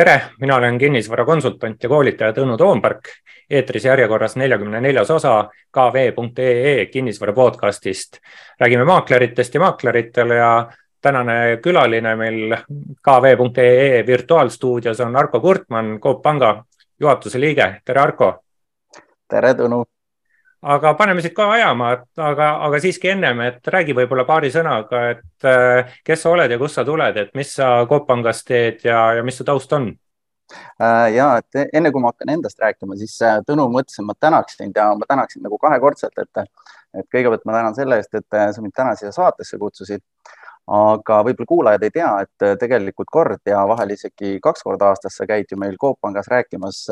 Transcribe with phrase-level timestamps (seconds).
[0.00, 3.08] tere, mina olen kinnisvarakonsultant ja koolitaja Tõnu Toompark.
[3.50, 8.16] eetris järjekorras neljakümne neljas osa kv.ee kinnisvara podcastist.
[8.60, 12.56] räägime maakleritest ja maakleritele ja tänane külaline meil
[13.04, 16.64] kv.ee virtuaalstuudios on Arko Kurtman, Coop Panga
[17.00, 17.80] juhatuse liige.
[17.84, 18.44] tere, Arko.
[19.28, 19.84] tere, Tõnu
[20.62, 25.02] aga paneme siit ka ajama, et aga, aga siiski ennem, et räägi võib-olla paari sõnaga,
[25.14, 28.84] et äh, kes sa oled ja kust sa tuled, et mis sa Coop Pangas teed
[28.84, 29.88] ja, ja mis su taust on?
[30.82, 34.60] Äh, ja et enne kui ma hakkan endast rääkima, siis äh, Tõnu mõtlesin, ma tänaks
[34.60, 36.44] sind ja ma tänaksin nagu kahekordselt, et,
[36.98, 40.04] et kõigepealt ma tänan selle eest, et sa mind täna siia saatesse kutsusid.
[40.70, 45.26] aga võib-olla kuulajad ei tea, et tegelikult kord ja vahel isegi kaks korda aastas sa
[45.26, 46.84] käid ju meil Coop Pangas rääkimas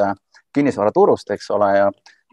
[0.54, 1.90] kinnisvaraturust, eks ole, ja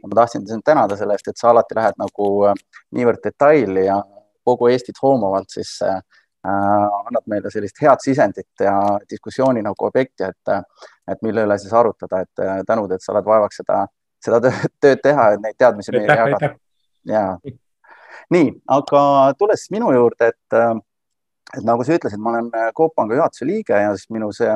[0.07, 2.53] ma tahtsin sind tänada selle eest, et sa alati lähed nagu äh,
[2.95, 4.01] niivõrd detaili ja
[4.45, 5.99] kogu Eestit hoomavalt siis äh,
[6.45, 8.75] annad meile sellist head sisendit ja
[9.09, 10.65] diskussiooni nagu objekti, et,
[11.11, 13.85] et mille üle siis arutada, et äh, tänud, et sa oled vaevaks seda,
[14.23, 14.41] seda
[14.81, 16.51] tööd teha, et neid teadmisi meile jagada.
[17.09, 17.23] ja
[18.35, 19.01] nii, aga
[19.39, 20.75] tulles minu juurde, et äh,
[21.53, 24.51] et nagu sa ütlesid, ma olen äh, Coop Panga juhatuse liige ja siis minu see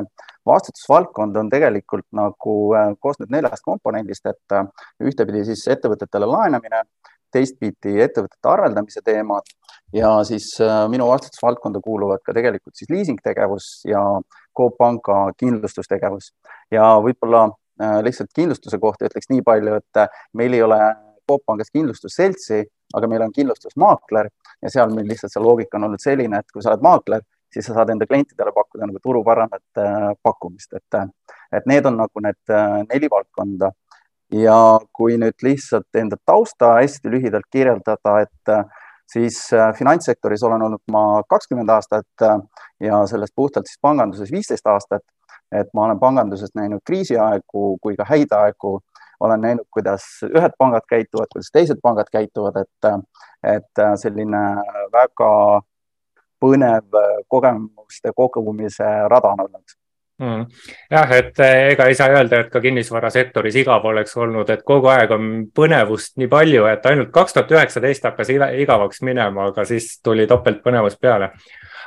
[0.48, 4.66] vastutusvaldkond on tegelikult nagu äh, koosneb neljast komponendist, et äh,
[5.06, 6.82] ühtepidi siis ettevõtetele laenamine,
[7.30, 9.46] teistpidi ettevõtete arveldamise teemad
[9.94, 10.48] ja siis
[10.90, 14.00] minu vastutusvaldkonda kuuluvad ka tegelikult siis liisingtegevus ja
[14.56, 16.32] Coop Panga kindlustustegevus.
[16.74, 17.44] Ja võib-olla
[18.02, 20.80] lihtsalt kindlustuse kohta ütleks nii palju, et meil ei ole
[21.30, 22.64] Coop Pangas kindlustusseltsi
[22.94, 24.30] aga meil on kindlustusmaakler
[24.62, 27.66] ja seal meil lihtsalt see loogika on olnud selline, et kui sa oled maakler, siis
[27.66, 30.98] sa saad enda klientidele pakkuda nagu turu paremat äh, pakkumist, et,
[31.56, 33.72] et need on nagu need äh, neli valdkonda.
[34.30, 39.40] ja kui nüüd lihtsalt enda tausta hästi lühidalt kirjeldada, et äh, siis
[39.78, 42.22] finantssektoris olen olnud ma kakskümmend aastat
[42.80, 45.02] ja sellest puhtalt siis panganduses viisteist aastat.
[45.50, 48.76] et ma olen panganduses näinud kriisiaegu kui ka häid aegu
[49.20, 52.90] olen näinud, kuidas ühed pangad käituvad, kuidas teised pangad käituvad, et,
[53.56, 54.44] et selline
[54.92, 55.32] väga
[56.40, 59.76] põnev kogemuste kogumise rada on olnud
[60.20, 60.46] mm..
[60.90, 65.12] jah, et ega ei saa öelda, et ka kinnisvarasektoris igav oleks olnud, et kogu aeg
[65.16, 70.26] on põnevust nii palju, et ainult kaks tuhat üheksateist hakkas igavaks minema, aga siis tuli
[70.30, 71.32] topeltpõnevus peale.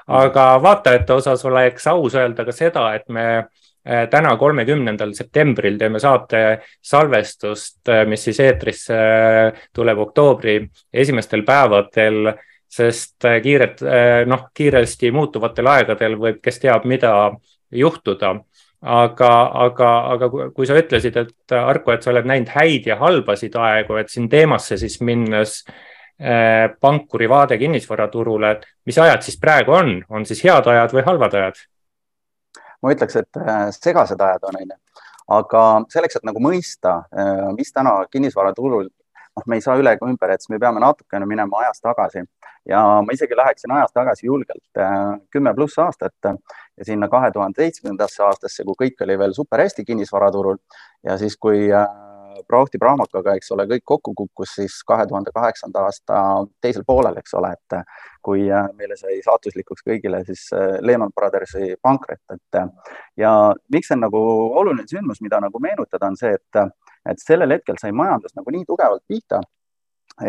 [0.07, 5.99] aga vaatajate osas oleks aus öelda ka seda, et me Äh, täna, kolmekümnendal septembril teeme
[5.99, 6.43] saate
[6.81, 10.57] salvestust, äh, mis siis eetrisse äh, tuleb oktoobri
[10.93, 12.31] esimestel päevadel,
[12.73, 13.83] sest kiired,
[14.25, 17.11] noh, kiiresti muutuvatel aegadel võib, kes teab, mida
[17.69, 18.31] juhtuda
[18.81, 19.29] aga,
[19.65, 23.99] aga, aga kui sa ütlesid, et Arko, et sa oled näinud häid ja halbasid aegu,
[24.01, 25.59] et siin teemasse siis minnes
[26.81, 31.37] pankuri vaade kinnisvaraturule, et mis ajad siis praegu on, on siis head ajad või halvad
[31.37, 31.61] ajad?
[32.83, 34.79] Ma ütleks, et äh, segased ajad on, onju.
[35.37, 35.63] aga
[35.93, 38.89] selleks, et nagu mõista, äh, mis täna kinnisvaraturul,
[39.33, 42.25] noh, me ei saa üle ega ümber, et siis me peame natukene minema ajas tagasi
[42.69, 47.63] ja ma isegi läheksin ajas tagasi julgelt äh, kümme pluss aastat ja sinna kahe tuhande
[47.63, 50.59] seitsmendasse aastasse, kui kõik oli veel super hästi kinnisvaraturul
[51.07, 51.69] ja siis, kui
[52.47, 56.19] Brauchti Brahmakaga, eks ole, kõik kokku kukkus siis kahe tuhande kaheksanda aasta
[56.61, 57.77] teisel poolel, eks ole, et
[58.25, 62.59] kui äh, meile sai saatuslikuks kõigile siis äh, Lehman Brothersi pankrot, et
[63.19, 63.33] ja
[63.73, 64.21] miks see on nagu
[64.61, 66.61] oluline sündmus, mida nagu meenutada, on see, et,
[67.09, 69.41] et sellel hetkel sai majandus nagu nii tugevalt pihta,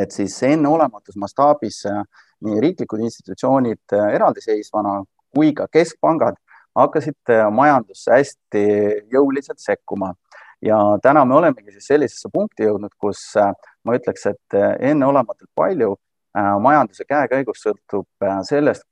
[0.00, 2.03] et siis enneolematus mastaabis äh,
[2.44, 5.00] nii riiklikud institutsioonid eraldiseisvana
[5.34, 6.37] kui ka keskpangad
[6.75, 8.64] hakkasid majandusse hästi
[9.12, 10.12] jõuliselt sekkuma
[10.64, 13.52] ja täna me olemegi siis sellisesse punkti jõudnud, kus äh,
[13.84, 18.88] ma ütleks, et äh, enneolematult palju äh, majanduse käekäigust sõltub sellest,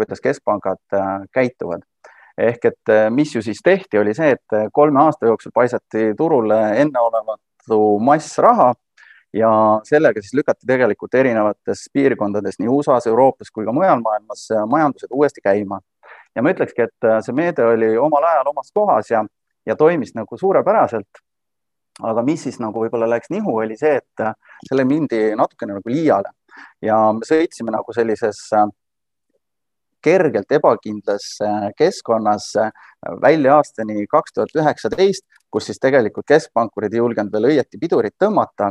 [0.00, 1.00] kuidas keskpangad
[1.34, 1.84] käituvad.
[2.40, 7.98] ehk et mis ju siis tehti, oli see, et kolme aasta jooksul paisati turule enneolematu
[8.00, 8.72] mass raha
[9.36, 9.50] ja
[9.84, 15.44] sellega siis lükati tegelikult erinevates piirkondades nii USA-s, Euroopas kui ka mujal maailmas majandused uuesti
[15.44, 15.80] käima.
[16.34, 19.24] ja ma ütlekski, et see meede oli omal ajal omas kohas ja
[19.70, 21.26] ja toimis nagu suurepäraselt.
[22.02, 24.22] aga mis siis nagu võib-olla läks nihu, oli see, et
[24.68, 26.30] selle mindi natukene nagu liiale
[26.82, 28.68] ja me sõitsime nagu sellises äh,
[30.02, 32.52] kergelt ebakindlas äh, keskkonnas
[33.22, 38.70] välja aastani kaks tuhat üheksateist, kus siis tegelikult keskpankurid ei julgenud veel õieti pidurit tõmmata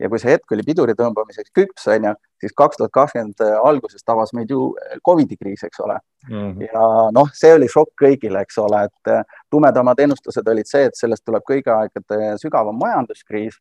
[0.00, 4.32] ja kui see hetk oli piduri tõmbamiseks küps, onju, siis kaks tuhat kakskümmend alguses tabas
[4.36, 4.70] meid ju
[5.06, 5.98] Covidi kriis, eks ole
[6.28, 6.36] mm.
[6.36, 6.68] -hmm.
[6.68, 6.84] ja
[7.16, 11.44] noh, see oli šokk kõigile, eks ole, et tumedamad ennustused olid see, et sellest tuleb
[11.50, 13.58] kõigi aegade sügavam majanduskriis.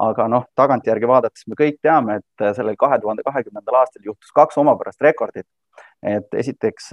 [0.00, 4.56] aga noh, tagantjärgi vaadates me kõik teame, et sellel kahe tuhande kahekümnendal aastal juhtus kaks
[4.58, 5.46] omapärast rekordit.
[6.02, 6.92] Et esiteks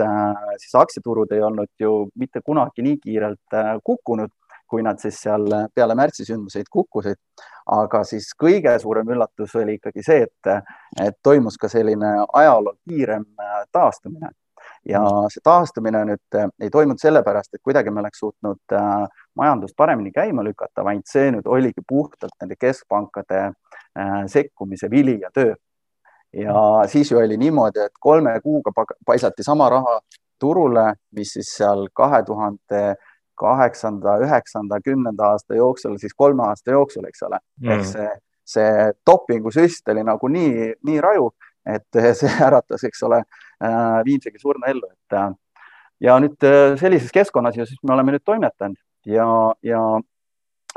[0.62, 4.34] siis aktsiaturud ei olnud ju mitte kunagi nii kiirelt kukkunud,
[4.68, 7.16] kui nad siis seal peale märtsisündmuseid kukkusid.
[7.72, 10.52] aga siis kõige suurem üllatus oli ikkagi see, et,
[11.04, 13.26] et toimus ka selline ajaloo kiirem
[13.72, 14.32] taastumine
[14.90, 15.30] ja mm.
[15.34, 19.06] see taastumine nüüd äh, ei toimunud sellepärast, et kuidagi me oleks suutnud äh,
[19.40, 25.32] majandust paremini käima lükata, vaid see nüüd oligi puhtalt nende keskpankade äh, sekkumise vili ja
[25.34, 25.56] töö.
[26.34, 28.72] Ja siis ju oli niimoodi, et kolme kuuga
[29.06, 30.00] paisati sama raha
[30.40, 32.96] turule, mis siis seal kahe tuhande
[33.38, 38.08] kaheksanda, üheksanda, kümnenda aasta jooksul, siis kolme aasta jooksul, eks ole mm., ehk see,
[38.46, 38.72] see
[39.06, 41.32] dopingusüst oli nagu nii, nii raju
[41.68, 43.24] et see äratas, eks ole,
[43.64, 45.32] äh, Viimsigi surma ellu, et äh,
[46.08, 49.28] ja nüüd äh, sellises keskkonnas ja siis me oleme nüüd toimetanud ja,
[49.66, 49.82] ja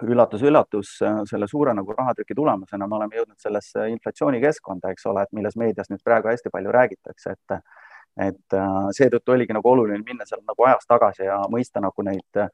[0.02, 0.94] üllatus-üllatus,
[1.28, 5.90] selle suure nagu rahatrüki tulemusena me oleme jõudnud sellesse inflatsioonikeskkonda, eks ole, et milles meedias
[5.90, 7.62] nüüd praegu hästi palju räägitakse, et
[8.20, 8.54] et
[8.96, 12.48] seetõttu oligi nagu oluline minna seal nagu ajas tagasi ja mõista nagu neid äh,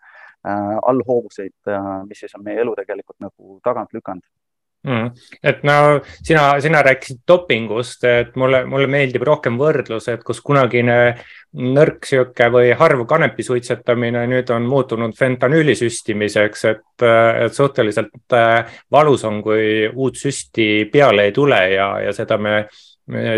[0.47, 4.23] allhoovuseid äh,, mis siis on meie elu tegelikult nagu tagant lükanud
[4.87, 5.11] mm..
[5.43, 5.77] et no
[6.23, 10.99] sina, sina rääkisid dopingust, et mulle, mulle meeldib rohkem võrdlus, et kus kunagine
[11.57, 18.81] nõrk sihuke või harv kanepi suitsetamine nüüd on muutunud fentanüüli süstimiseks, et, et suhteliselt äh,
[18.93, 22.67] valus on, kui uut süsti peale ei tule ja, ja seda me me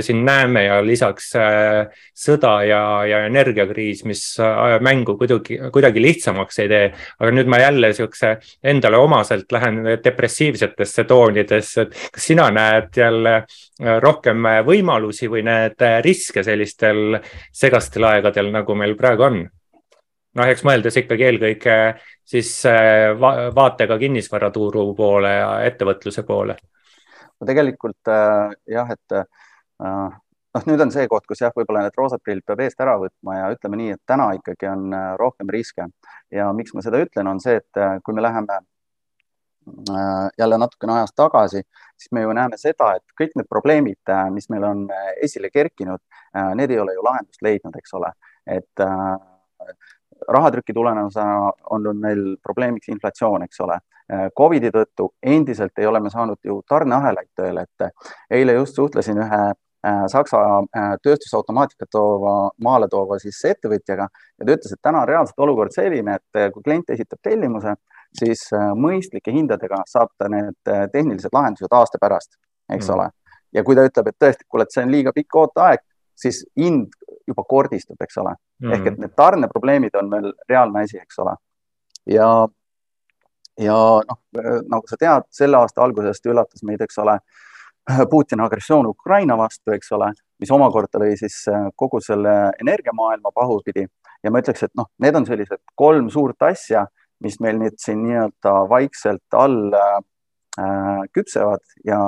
[0.01, 6.63] siin näeme ja lisaks äh, sõda ja, ja energiakriis, mis ajab mängu kuidagi, kuidagi lihtsamaks
[6.65, 6.87] ei tee.
[7.19, 8.31] aga nüüd ma jälle sihukese
[8.65, 15.85] endale omaselt lähen depressiivsetesse toonidesse, et kas sina näed jälle äh, rohkem võimalusi või näed
[16.05, 17.21] riske sellistel
[17.53, 19.43] segastel aegadel, nagu meil praegu on?
[20.39, 21.77] noh, eks mõeldes ikkagi eelkõige
[22.25, 26.57] siis äh, va vaatega kinnisvaraturu poole ja ettevõtluse poole.
[27.37, 28.17] no tegelikult
[28.73, 29.25] jah, et Äh,
[29.79, 33.37] noh, nüüd on see koht, kus jah, võib-olla need roosad prillid peab eest ära võtma
[33.37, 35.87] ja ütleme nii, et täna ikkagi on äh, rohkem riske
[36.35, 38.61] ja miks ma seda ütlen, on see, et äh, kui me läheme
[40.39, 41.61] jälle natukene ajas tagasi,
[42.01, 44.87] siis me ju näeme seda, et kõik need probleemid, mis meil on
[45.21, 46.01] esile kerkinud,
[46.57, 48.09] need ei ole ju lahendust leidnud, eks ole,
[48.49, 48.85] et
[50.39, 53.77] rahatrüki tulemusena on meil probleemiks inflatsioon, eks ole.
[54.41, 59.43] Covidi tõttu endiselt ei ole me saanud ju tarneahelaid tööle, et eile just suhtlesin ühe
[59.45, 65.09] Äh, Saksa äh, tööstusautomaatikat toova, maale toova siis ettevõtjaga ja ta ütles, et täna on
[65.09, 67.77] reaalselt olukord selline, et äh, kui klient esitab tellimuse,
[68.19, 68.43] siis
[68.75, 72.39] mõistlike hindadega saab ta need tehnilised lahendused aasta pärast,
[72.73, 72.95] eks mm.
[72.95, 73.11] ole.
[73.53, 75.85] ja kui ta ütleb, et tõesti, kuule, et see on liiga pikk ooteaeg,
[76.19, 76.95] siis hind
[77.29, 78.73] juba kordistub, eks ole mm..
[78.75, 81.37] ehk et need tarneprobleemid on veel reaalne asi, eks ole.
[82.11, 82.31] ja,
[83.61, 83.77] ja
[84.09, 84.21] noh,
[84.65, 87.19] nagu sa tead, selle aasta algusest üllatas meid, eks ole
[88.11, 93.87] Putini agressioon Ukraina vastu, eks ole, mis omakorda lõi siis äh, kogu selle energiamaailma pahupidi
[94.25, 96.87] ja ma ütleks, et noh, need on sellised kolm suurt asja,
[97.25, 99.99] mis meil nüüd siin nii-öelda vaikselt all äh,
[101.15, 101.99] küpsevad ja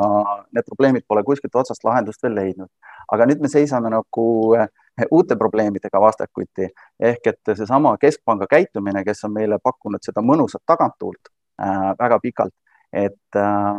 [0.53, 2.71] need probleemid pole kuskilt otsast lahendust veel leidnud.
[3.11, 4.25] aga nüüd me seisame nagu
[4.59, 4.69] äh,
[5.11, 6.69] uute probleemidega vastakuti
[7.11, 11.31] ehk et seesama keskpanga käitumine, kes on meile pakkunud seda mõnusat taganttuult
[11.63, 12.55] äh, väga pikalt,
[12.93, 13.79] et äh,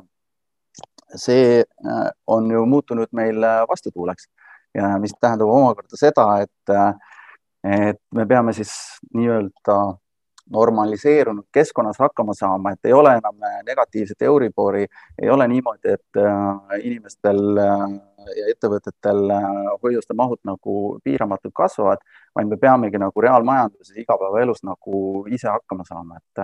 [1.15, 4.29] see äh, on ju muutunud meil äh, vastutuuleks.
[4.75, 6.93] Ja mis tähendab omakorda seda, et, äh,
[7.89, 8.71] et me peame siis
[9.13, 9.77] nii-öelda
[10.51, 14.85] normaliseerunud keskkonnas hakkama saama, et ei ole enam negatiivset Euribori,
[15.21, 16.19] ei ole niimoodi, et
[16.83, 17.39] inimestel
[18.35, 19.31] ja ettevõtetel
[19.83, 20.75] hoiuste mahud nagu
[21.05, 22.03] piiramatult kasvavad,
[22.35, 26.43] vaid me peamegi nagu reaalmajanduses igapäevaelus nagu ise hakkama saama, et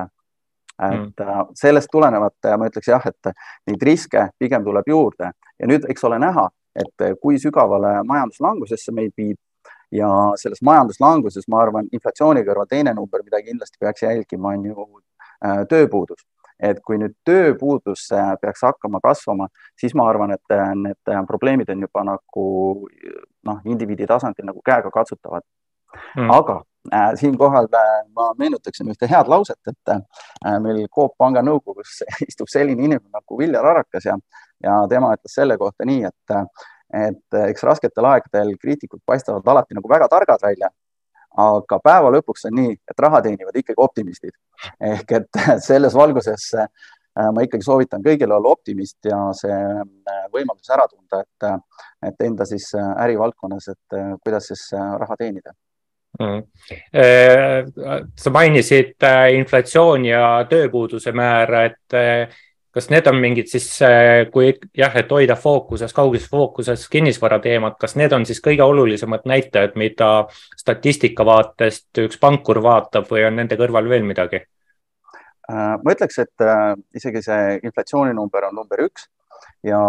[0.78, 1.56] et mm.
[1.58, 3.32] sellest tulenevalt ma ütleks jah, et
[3.68, 9.16] neid riske pigem tuleb juurde ja nüüd, eks ole näha, et kui sügavale majanduslangusesse meid
[9.18, 9.38] viib
[9.92, 14.88] ja selles majanduslanguses, ma arvan, inflatsiooni kõrval teine number, mida kindlasti peaks jälgima, on ju
[14.88, 16.26] äh, tööpuudus.
[16.58, 19.46] et kui nüüd tööpuudus äh, peaks hakkama kasvama,
[19.78, 22.46] siis ma arvan, et need probleemid on juba nagu
[23.46, 25.46] noh, indiviidi tasandil nagu käegakatsutavad
[26.16, 26.32] mm..
[26.34, 26.77] aga Äh,
[27.16, 32.84] siinkohal äh, ma meenutaksin ühte head lauset, et äh, meil Coop Panga nõukogus istub selline
[32.84, 34.18] inimene nagu Viljar Arakas ja,
[34.64, 36.58] ja tema ütles selle kohta nii, et,
[37.08, 40.72] et eks rasketel aegadel kriitikud paistavad alati nagu väga targad välja,
[41.38, 44.36] aga päeva lõpuks on nii, et raha teenivad ikkagi optimistid.
[44.82, 46.54] ehk et selles valguses
[47.18, 49.56] ma ikkagi soovitan kõigil olla optimist ja see
[50.34, 51.70] võimalus ära tunda, et,
[52.06, 55.50] et enda siis ärivaldkonnas, et kuidas siis raha teenida.
[55.50, 55.67] Äh,
[58.18, 62.36] sa mainisid äh, inflatsiooni ja tööpuuduse määra, et äh,
[62.74, 63.66] kas need on mingid siis,
[64.34, 69.26] kui jah, et hoida fookuses, kauges fookuses kinnisvara teemat, kas need on siis kõige olulisemad
[69.26, 70.12] näitajad, mida
[70.58, 74.44] statistika vaatest üks pankur vaatab või on nende kõrval veel midagi?
[75.48, 76.44] ma ütleks, et
[77.00, 79.08] isegi see inflatsiooninumber on number üks
[79.64, 79.80] ja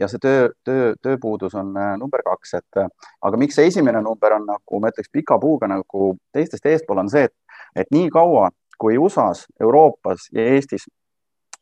[0.00, 2.88] ja see töö, töö, tööpuudus on äh, number kaks, et äh,
[3.26, 7.10] aga miks see esimene number on nagu ma ütleks pika puuga nagu teistest eespool on
[7.12, 8.48] see, et, et nii kaua
[8.80, 10.86] kui USA-s, Euroopas ja Eestis,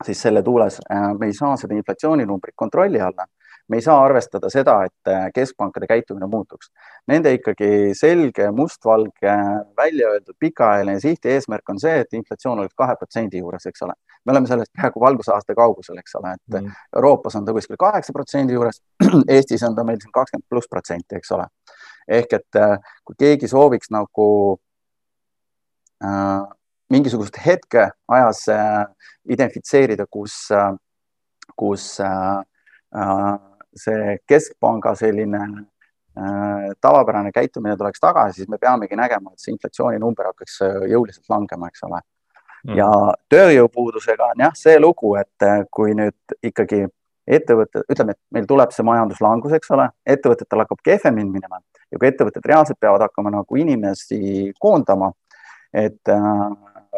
[0.04, 3.26] siis selle tuules äh, me ei saa seda inflatsiooninumbrit kontrolli alla
[3.68, 6.70] me ei saa arvestada seda, et äh, keskpankade käitumine muutuks.
[7.08, 9.34] Nende ikkagi selge mustvalge
[9.76, 13.84] välja öeldud pikaajaline siht ja eesmärk on see, et inflatsioon oleks kahe protsendi juures, eks
[13.86, 13.96] ole.
[14.24, 16.70] me oleme sellest praegu valgusaasta kaugusel, eks ole, et mm.
[16.96, 18.80] Euroopas on ta kuskil kaheksa protsendi juures,
[19.36, 21.48] Eestis on ta meil siin kakskümmend pluss protsenti, eks ole.
[22.08, 24.28] ehk et äh, kui keegi sooviks nagu
[26.04, 26.44] äh,
[26.90, 28.84] mingisugust hetke ajas äh,
[29.28, 30.72] identifitseerida, kus äh,,
[31.56, 32.40] kus äh,
[32.96, 39.54] äh see keskpanga selline äh, tavapärane käitumine tuleks tagasi, siis me peamegi nägema, et see
[39.54, 42.00] inflatsiooninumber hakkaks äh, jõuliselt langema, eks ole.
[42.66, 42.74] Mm..
[42.74, 42.88] ja
[43.30, 46.86] tööjõupuudusega on jah see lugu, et äh, kui nüüd ikkagi
[47.28, 51.60] ettevõte, ütleme, et meil tuleb see majanduslangus, eks ole, ettevõtetel hakkab kehvemini minema
[51.92, 55.12] ja kui ettevõtted reaalselt peavad hakkama nagu inimesi koondama,
[55.76, 56.44] et äh,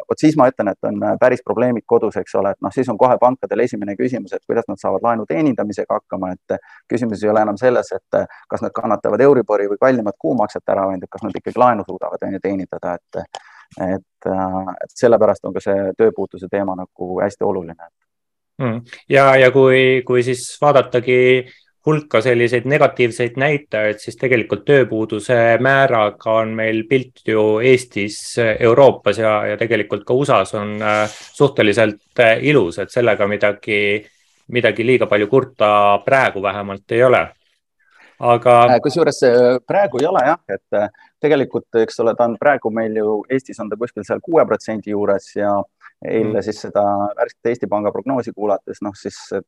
[0.09, 2.89] vot siis ma ütlen, et on äh, päris probleemid kodus, eks ole, et noh, siis
[2.93, 7.25] on kohe pankadel esimene küsimus, et kuidas nad saavad laenu teenindamisega hakkama, et äh, küsimus
[7.25, 11.07] ei ole enam selles, et äh, kas nad kannatavad Euribori või kallimat kuumakset ära, vaid
[11.11, 13.25] kas nad ikkagi laenu suudavad on ju teenindada, et
[13.79, 17.87] et, et sellepärast on ka see tööpuuduse teema nagu hästi oluline.
[18.61, 18.81] Mm..
[19.09, 21.21] ja, ja kui, kui siis vaadatagi
[21.87, 29.35] hulka selliseid negatiivseid näitajaid, siis tegelikult tööpuuduse määraga on meil pilt ju Eestis, Euroopas ja,
[29.53, 33.81] ja tegelikult ka USA-s on äh, suhteliselt äh, ilus, et sellega midagi,
[34.53, 35.71] midagi liiga palju kurta
[36.05, 37.23] praegu vähemalt ei ole.
[38.19, 38.57] aga.
[38.75, 39.23] Äh, kusjuures
[39.67, 43.73] praegu ei ole jah, et tegelikult, eks ole, ta on praegu meil ju Eestis on
[43.73, 45.57] ta kuskil seal kuue protsendi juures ja
[46.09, 46.45] eile mm.
[46.45, 46.83] siis seda
[47.17, 49.43] värsket Eesti Panga prognoosi kuulates, noh siis äh,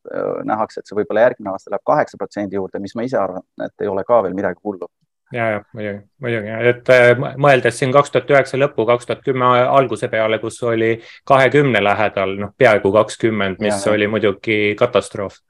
[0.49, 3.85] nähakse, et see võib-olla järgmine aasta läheb kaheksa protsendi juurde, mis ma ise arvan, et
[3.85, 4.91] ei ole ka veel midagi hullu.
[5.33, 9.49] ja, ja muidugi, muidugi, et äh, mõeldes siin kaks tuhat üheksa lõppu, kaks tuhat kümme
[9.63, 10.91] alguse peale, kus oli
[11.29, 15.41] kahekümne lähedal, noh, peaaegu kakskümmend, mis ja, oli muidugi katastroof.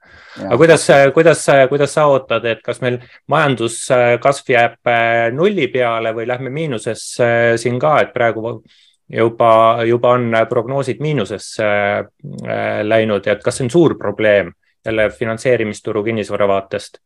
[0.45, 0.87] aga kuidas,
[1.19, 1.43] kuidas,
[1.73, 4.95] kuidas sa ootad, et kas meil majanduskasv jääb
[5.35, 7.29] nulli peale või lähme miinusesse
[7.59, 8.61] siin ka, et praegu
[9.17, 14.51] juba, juba on prognoosid miinusesse äh, läinud ja et kas see on suur probleem
[14.85, 16.97] jälle finantseerimisturu kinnisvara vaatest?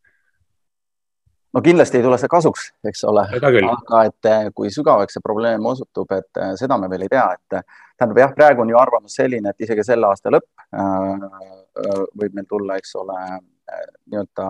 [1.52, 5.66] no kindlasti ei tule see kasuks, eks ole, aga et äh, kui sügavaks see probleem
[5.66, 7.62] osutub, et äh, seda me veel ei tea, et
[7.98, 10.68] tähendab jah, praegu on ju arvamus selline, et isegi selle aasta lõpp
[12.18, 13.16] võib meil tulla, eks ole,
[14.10, 14.48] nii-öelda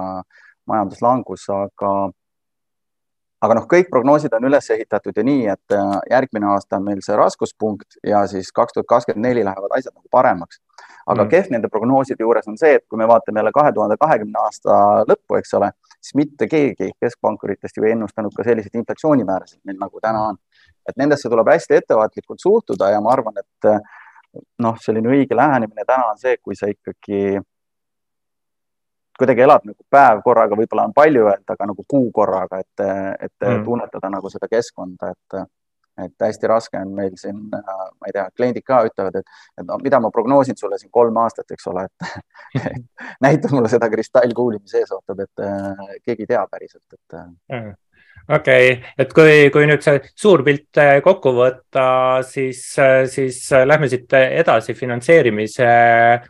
[0.68, 1.92] majanduslangus, aga
[3.44, 7.02] aga noh, kõik prognoosid on üles ehitatud ju nii, et äh, järgmine aasta on meil
[7.04, 10.60] see raskuspunkt ja siis kaks tuhat kakskümmend neli lähevad asjad nagu paremaks.
[11.06, 11.28] aga mm.
[11.30, 14.80] kehv nende prognooside juures on see, et kui me vaatame jälle kahe tuhande kahekümne aasta
[15.08, 20.02] lõppu, eks ole, siis mitte keegi keskpankuritest ju ei ennustanud ka selliseid inflatsioonimäärasid meil nagu
[20.02, 20.42] täna on.
[20.88, 23.80] et nendesse tuleb hästi ettevaatlikult suhtuda ja ma arvan, et äh,
[24.64, 27.38] noh, selline õige lähenemine täna on see, kui sa ikkagi
[29.18, 32.84] kuidagi elad nagu päev korraga, võib-olla on palju öelda, aga nagu kuu korraga, et,
[33.28, 33.64] et mm.
[33.66, 35.40] tunnetada nagu seda keskkonda, et,
[36.04, 39.80] et hästi raske on meil siin, ma ei tea, kliendid ka ütlevad, et, et no
[39.82, 42.78] mida ma prognoosin sulle siin kolm aastat, eks ole, et,
[43.26, 47.20] näita mulle seda kristallkuuli, mis ees ootab, et äh, keegi ei tea päriselt, et
[47.52, 47.76] mm
[48.28, 51.84] okei okay., et kui, kui nüüd see suur pilt äh, kokku võtta,
[52.28, 56.26] siis, äh, siis lähme siit edasi finantseerimise Äh,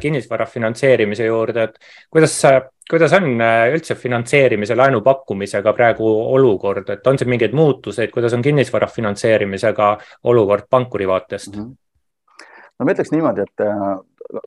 [0.00, 1.78] kinnisvara finantseerimise juurde, et
[2.10, 2.34] kuidas,
[2.90, 8.36] kuidas on äh, üldse finantseerimise, laenu pakkumisega praegu olukord, et on siin mingeid muutuseid, kuidas
[8.36, 11.62] on kinnisvara finantseerimisega olukord pankuri vaatest mm?
[11.62, 12.46] -hmm.
[12.78, 14.40] no ma ütleks niimoodi, et äh,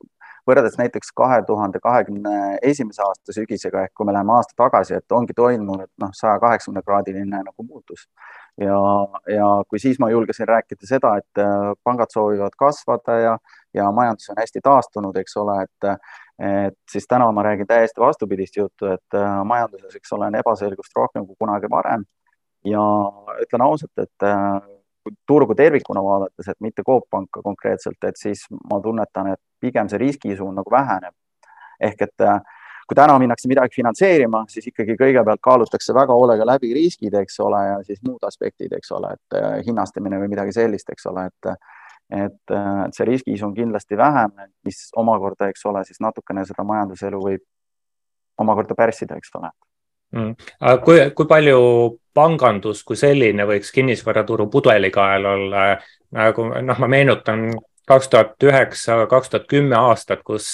[0.48, 5.12] võrreldes näiteks kahe tuhande kahekümne esimese aasta sügisega ehk kui me läheme aasta tagasi, et
[5.12, 8.08] ongi toimunud noh, saja kaheksakümne kraadiline nagu muutus
[8.60, 8.80] ja,
[9.34, 11.42] ja kui siis ma julgesin rääkida seda, et
[11.84, 13.38] pangad soovivad kasvada ja
[13.74, 15.92] ja majandus on hästi taastunud, eks ole, et
[16.40, 20.96] et siis täna ma räägin täiesti vastupidist juttu, et äh, majanduses, eks ole, on ebaselgust
[20.96, 22.04] rohkem kui kunagi varem.
[22.64, 22.80] ja
[23.42, 24.60] ütlen ausalt, et äh,
[25.26, 29.98] turgu tervikuna vaadates, et mitte Coop Panka konkreetselt, et siis ma tunnetan, et pigem see
[29.98, 31.14] riskisuund nagu väheneb.
[31.80, 32.40] ehk et äh,
[32.90, 37.60] kui täna minnakse midagi finantseerima, siis ikkagi kõigepealt kaalutakse väga hoolega läbi riskid, eks ole,
[37.68, 41.54] ja siis muud aspektid, eks ole, et hinnastamine või midagi sellist, eks ole, et
[42.10, 44.32] et, et see riskiisu on kindlasti vähem,
[44.66, 47.44] mis omakorda, eks ole, siis natukene seda majanduselu võib
[48.42, 49.52] omakorda pärssida, eks ole.
[50.10, 50.32] Mm..
[50.58, 51.58] aga kui, kui palju
[52.18, 55.66] pangandus kui selline võiks kinnisvaraturu pudelikael olla,
[56.18, 57.52] nagu noh, ma meenutan
[57.86, 60.48] kaks tuhat üheksa, kaks tuhat kümme aastat, kus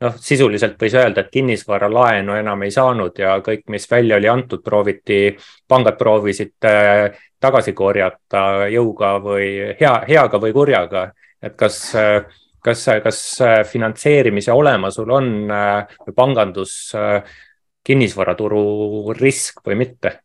[0.00, 4.62] noh, sisuliselt võis öelda, et kinnisvaralaenu enam ei saanud ja kõik, mis välja oli antud,
[4.64, 5.36] prooviti,
[5.68, 11.10] pangad proovisid äh, tagasi korjata jõuga või hea, heaga või kurjaga.
[11.42, 11.92] et kas,
[12.60, 13.20] kas, kas
[13.68, 17.22] finantseerimise olemasolu on äh, pangandus äh,
[17.84, 20.18] kinnisvaraturu risk või mitte?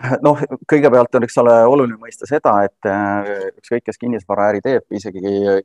[0.24, 0.40] noh,
[0.70, 3.30] kõigepealt on, eks ole, oluline mõista seda, et äh,
[3.60, 5.20] ükskõik, kes kinnisvaraäri teeb, isegi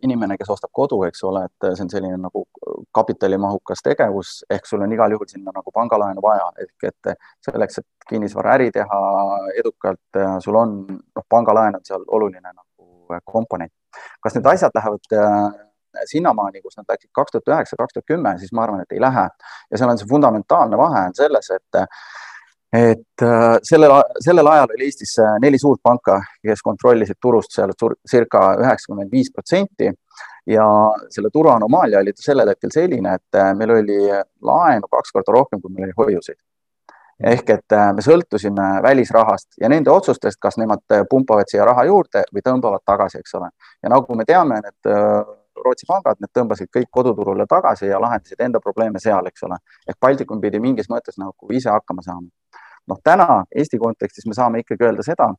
[0.05, 2.43] inimene, kes ostab kodu, eks ole, et see on selline nagu
[2.95, 7.13] kapitalimahukas tegevus ehk sul on igal juhul sinna nagu pangalaenu vaja ehk et
[7.47, 9.01] selleks, et kinnisvaraäri teha
[9.61, 13.71] edukalt, äh, sul on, noh, pangalaen on seal oluline nagu komponent.
[14.23, 15.63] kas need asjad lähevad äh,
[16.11, 18.99] sinnamaani, kus nad läksid kaks tuhat üheksa, kaks tuhat kümme, siis ma arvan, et ei
[18.99, 19.29] lähe
[19.71, 21.85] ja seal on see fundamentaalne vahe on selles, et
[22.75, 27.73] et äh, sellel, sellel ajal oli Eestis äh, neli suurt panka, kes kontrollisid turust seal
[28.09, 29.91] circa üheksakümmend viis protsenti
[30.49, 30.65] ja
[31.13, 33.99] selle turu anomaalia oli sellel hetkel selline, et äh, meil oli
[34.49, 36.41] laenu kaks korda rohkem, kui meil oli hoiuseid.
[37.31, 42.43] ehk et me sõltusime välisrahast ja nende otsustest, kas nemad pumpavad siia raha juurde või
[42.43, 43.49] tõmbavad tagasi, eks ole.
[43.83, 44.95] ja nagu me teame, need
[45.55, 49.55] Rootsi pangad, need tõmbasid kõik koduturule tagasi ja lahendasid enda probleeme seal, eks ole.
[49.87, 52.27] ehk Baltikum pidi mingis mõttes nagu ise hakkama saama
[52.87, 55.29] noh, täna Eesti kontekstis me saame ikkagi öelda seda,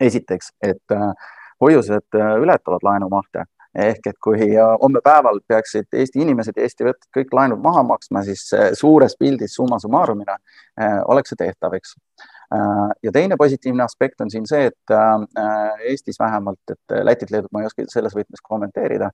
[0.00, 1.12] esiteks, et äh,
[1.60, 6.84] hoiused äh, ületavad laenumahte ehk et kui äh, homme päeval peaksid Eesti inimesed ja Eesti
[6.84, 8.46] ettevõtted kõik laenud maha maksma, siis
[8.78, 10.38] suures pildis summa summarumina
[11.12, 11.94] oleks see tehtav, eks.
[13.04, 14.94] ja teine positiivne aspekt on siin see, et
[15.90, 19.10] Eestis vähemalt, et Lätit-Leedut ma ei oska selles võtmes kommenteerida,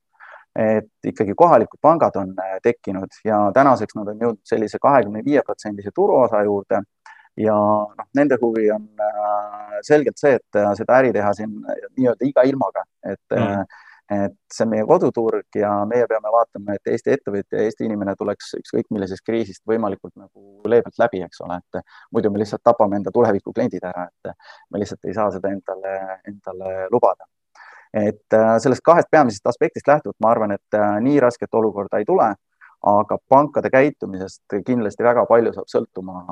[0.58, 5.90] et ikkagi kohalikud pangad on tekkinud ja tänaseks nad on jõudnud sellise kahekümne viie protsendise
[5.94, 6.82] turuosa juurde
[7.36, 12.28] ja noh, nende huvi on äh, selgelt see, et äh, seda äri teha siin nii-öelda
[12.28, 13.64] iga ilmaga, et mm.
[14.12, 18.50] et see on meie koduturg ja meie peame vaatama, et Eesti ettevõtja, Eesti inimene tuleks
[18.58, 21.80] ükskõik millisest kriisist võimalikult nagu leebelt läbi, eks ole, et
[22.12, 24.34] muidu me lihtsalt tapame enda tuleviku kliendid ära, et
[24.68, 25.94] me lihtsalt ei saa seda endale,
[26.28, 27.24] endale lubada.
[27.96, 32.28] Et sellest kahest peamisest aspektist lähtuvalt ma arvan, et nii rasket olukorda ei tule,
[32.92, 36.26] aga pankade käitumisest kindlasti väga palju saab sõltuma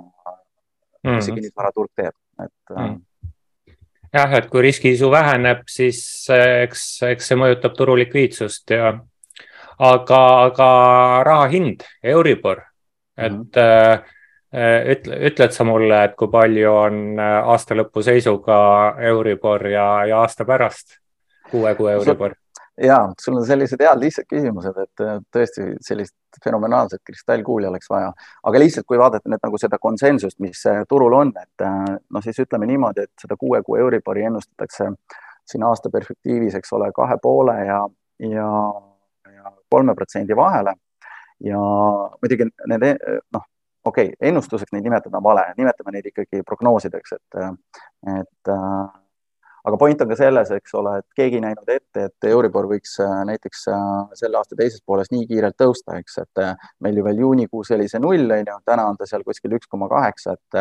[1.05, 1.17] mm.
[1.17, 2.97] mis see kinnisvaraturg teeb, et mm.
[4.17, 6.03] jah, et kui riskiisu väheneb, siis
[6.35, 8.95] eks, eks see mõjutab turu likviidsust ja
[9.81, 10.71] aga, aga
[11.27, 11.85] raha hind,
[12.15, 12.65] Euribor,
[13.17, 14.09] et mm.
[14.97, 18.61] ütle, ütled sa mulle, et kui palju on äh, aasta lõpu seisuga
[19.13, 20.99] Euribor ja, ja aasta pärast
[21.51, 22.40] kuue kuu Euribor?
[22.83, 25.03] Ja sul on sellised head lihtsad küsimused, et
[25.35, 26.15] tõesti sellist
[26.45, 28.13] fenomenaalset kristallkuuli oleks vaja,
[28.47, 32.69] aga lihtsalt, kui vaadata nüüd nagu seda konsensust, mis turul on, et noh, siis ütleme
[32.71, 34.91] niimoodi, et seda kuue kuu Euribori ennustatakse
[35.51, 37.81] siin aasta perspektiivis, eks ole, kahe poole ja,
[38.31, 38.49] ja,
[39.35, 40.75] ja kolme protsendi vahele.
[41.41, 41.59] ja
[42.21, 42.83] muidugi need
[43.33, 43.45] noh,
[43.85, 47.39] okei okay,, ennustuseks neid nimetada on vale, nimetame neid ikkagi prognoosideks, et,
[48.19, 48.51] et
[49.65, 52.95] aga point on ka selles, eks ole, et keegi ei näinud ette, et Euribor võiks
[53.05, 53.83] äh, näiteks äh,
[54.21, 57.89] selle aasta teises pooles nii kiirelt tõusta, eks, et äh, meil ju veel juunikuus oli
[57.91, 60.61] see null, on ju, täna on ta seal kuskil üks koma kaheksa, et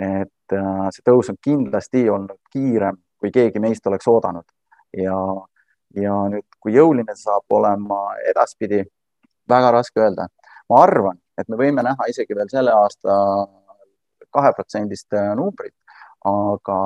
[0.00, 0.54] et
[0.94, 4.46] see tõus on kindlasti olnud kiirem, kui keegi meist oleks oodanud
[4.96, 5.16] ja,
[5.94, 8.00] ja nüüd, kui jõuline see saab olema
[8.30, 8.82] edaspidi,
[9.48, 10.26] väga raske öelda.
[10.70, 13.14] ma arvan, et me võime näha isegi veel selle aasta
[14.30, 15.74] kaheprotsendist numbrit,
[16.26, 16.80] aga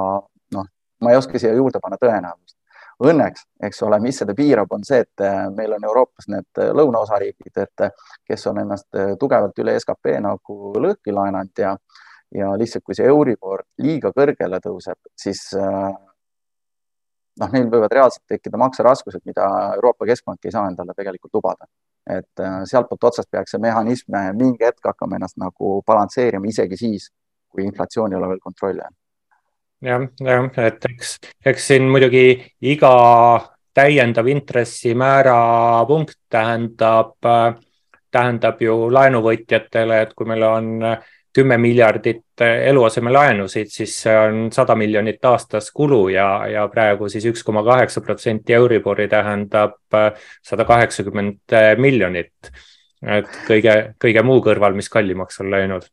[1.05, 2.57] ma ei oska siia juurde panna tõenäosust.
[3.03, 6.71] Õnneks, eks ole, mis seda piirab, on see, et äh, meil on Euroopas need äh,
[6.79, 7.91] lõunaosariigid, et äh,
[8.29, 8.87] kes on ennast
[9.19, 11.75] tugevalt üle skp nagu lõhki laenanud ja,
[12.35, 19.27] ja lihtsalt, kui see Euribor liiga kõrgele tõuseb, siis noh, neil võivad reaalselt tekkida makseraskused,
[19.27, 21.67] mida Euroopa Keskpank ei saa endale tegelikult lubada.
[22.05, 27.09] et sealtpoolt otsast peaks see mehhanism mingi hetk hakkama ennast nagu balansseerima isegi siis,
[27.49, 29.04] kui inflatsioon ei ole veel kontrolli all
[29.85, 32.27] jah, jah, et eks, eks siin muidugi
[32.73, 32.95] iga
[33.75, 37.17] täiendav intressimäära punkt tähendab,
[38.15, 40.71] tähendab ju laenuvõtjatele, et kui meil on
[41.35, 47.43] kümme miljardit eluasemelaenusid, siis see on sada miljonit aastas kulu ja, ja praegu siis üks
[47.43, 49.99] koma kaheksa protsenti Euribori tähendab
[50.43, 52.53] sada kaheksakümmend miljonit.
[53.05, 55.91] et kõige, kõige muu kõrval, mis kallimaks on läinud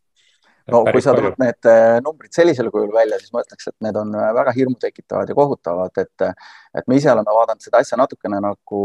[0.72, 3.98] no kui sa tood need äh, numbrid sellisel kujul välja, siis ma ütleks, et need
[3.98, 6.26] on äh, väga hirmutekitavad ja kohutavad, et,
[6.78, 8.84] et me ise oleme vaadanud seda asja natukene nagu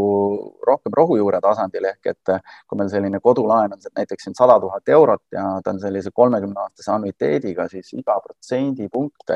[0.67, 2.33] rohkem rohujuure tasandil ehk et
[2.67, 6.63] kui meil selline kodulaen on näiteks siin sada tuhat eurot ja ta on sellise kolmekümne
[6.65, 9.31] aastase annuiteediga, siis iga protsendipunkt,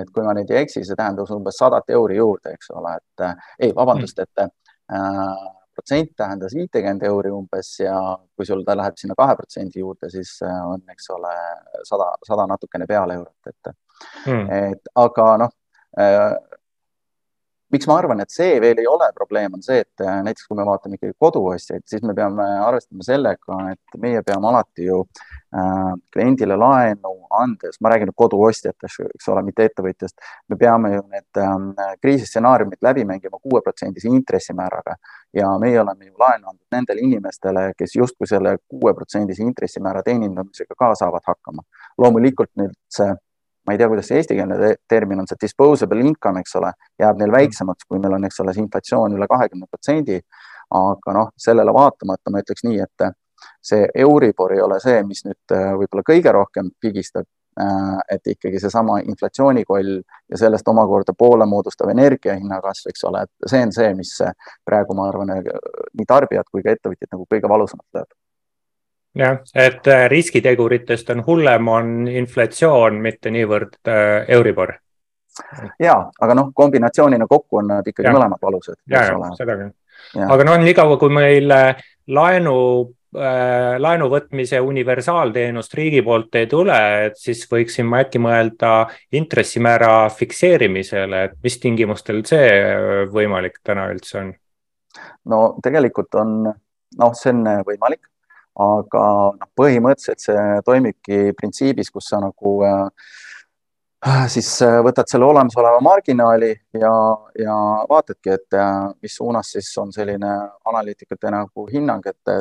[0.00, 3.26] et kui ma nüüd ei eksi, see tähendas umbes sadat euri juurde, eks ole, et
[3.60, 4.50] ei, vabandust, et äh,
[5.80, 7.96] protsent tähendas viitekümmet euri umbes ja
[8.36, 11.32] kui sul ta läheb sinna kahe protsendi juurde, siis äh, on, eks ole,
[11.88, 13.74] sada, sada natukene peale eurot, et
[14.26, 15.56] mm., et aga noh
[15.98, 16.36] äh,
[17.70, 20.58] miks ma arvan, et see veel ei ole probleem, on see, et äh, näiteks kui
[20.58, 25.92] me vaatame ikkagi koduostjaid, siis me peame arvestama sellega, et meie peame alati ju äh,
[26.14, 30.16] kliendile laenu andes, ma räägin koduostjatest, eks ole, mitte ettevõtjast,
[30.48, 34.96] me peame ju need äh, kriisistsenaariumid läbi mängima kuueprotsendise intressimääraga
[35.36, 40.94] ja meie oleme ju laenu andnud nendele inimestele, kes justkui selle kuueprotsendise intressimäära teenindamisega ka
[40.94, 41.62] saavad hakkama.
[41.98, 43.12] loomulikult nüüd see
[43.66, 47.32] ma ei tea, kuidas see eestikeelne termin on, see disposable income, eks ole, jääb neil
[47.34, 50.20] väiksemaks, kui meil on, eks ole, see inflatsioon üle kahekümne protsendi.
[50.70, 53.04] aga noh, sellele vaatamata ma ütleks nii, et
[53.62, 57.26] see Euribor ei ole see, mis nüüd äh, võib-olla kõige rohkem pigistab,
[57.60, 63.52] äh, et ikkagi seesama inflatsioonikoll ja sellest omakorda poole moodustav energiahinna kasv, eks ole, et
[63.52, 64.16] see on see, mis
[64.64, 68.10] praegu ma arvan, nii tarbijad kui ka ettevõtjad nagu kõige valusamalt lööb
[69.14, 74.74] jah, et äh, riskiteguritest on hullem, on inflatsioon, mitte niivõrd äh, Euribor.
[75.80, 78.14] ja, aga noh, kombinatsioonina kokku on nad ikkagi ja.
[78.14, 78.78] mõlemad valusad.
[78.90, 79.74] ja, ja seda küll.
[80.26, 86.76] aga noh, niikaua kui meil äh, laenu äh,, laenu võtmise universaalteenust riigi poolt ei tule,
[87.08, 88.74] et siis võiksin ma äkki mõelda
[89.18, 92.52] intressimäära fikseerimisele, et mis tingimustel see
[93.10, 94.30] võimalik täna üldse on?
[95.26, 98.06] no tegelikult on, noh, see on võimalik
[98.60, 99.02] aga
[99.36, 106.50] noh, põhimõtteliselt see toimibki printsiibis, kus sa nagu äh, siis äh, võtad selle olemasoleva marginaali
[106.76, 106.94] ja,
[107.38, 107.56] ja
[107.90, 110.32] vaatadki, et äh, mis suunas siis on selline
[110.70, 112.34] analüütikute nagu hinnang, et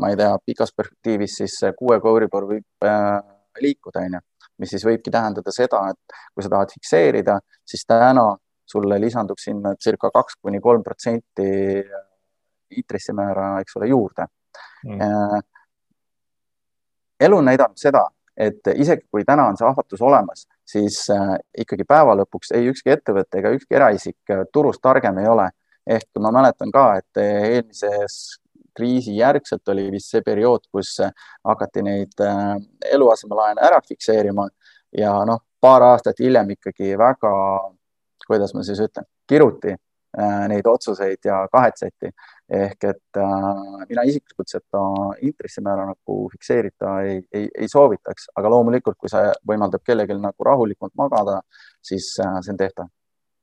[0.00, 3.20] ma ei tea, pikas perspektiivis siis kuuega Euribor võib äh,
[3.62, 4.20] liikuda, onju,
[4.60, 8.26] mis siis võibki tähendada seda, et kui sa tahad fikseerida, siis täna
[8.66, 11.46] sulle lisandub sinna circa kaks kuni kolm protsenti
[12.76, 14.26] intressimäära, eks ole, juurde.
[14.84, 15.00] Mm..
[15.00, 15.40] Äh,
[17.20, 18.06] elu on näidanud seda,
[18.36, 22.92] et isegi kui täna on see ahvatlus olemas, siis äh, ikkagi päeva lõpuks ei ükski
[22.96, 25.50] ettevõte ega ükski eraisik äh, turust targem ei ole.
[25.86, 28.40] ehk ma mäletan ka, et eelmises
[28.76, 30.98] kriisi järgselt oli vist see periood, kus
[31.44, 32.22] hakati neid
[32.92, 34.46] eluasemelaene ära fikseerima
[34.96, 37.32] ja noh, paar aastat hiljem ikkagi väga,
[38.26, 39.74] kuidas ma siis ütlen, kiruti
[40.48, 42.08] neid otsuseid ja kahetseti
[42.48, 44.82] ehk et äh, mina isiklikult seda
[45.26, 50.94] intressimäära nagu fikseerida ei, ei, ei soovitaks, aga loomulikult, kui see võimaldab kellelgi nagu rahulikult
[50.98, 51.40] magada,
[51.82, 52.90] siis äh, see on tehtav.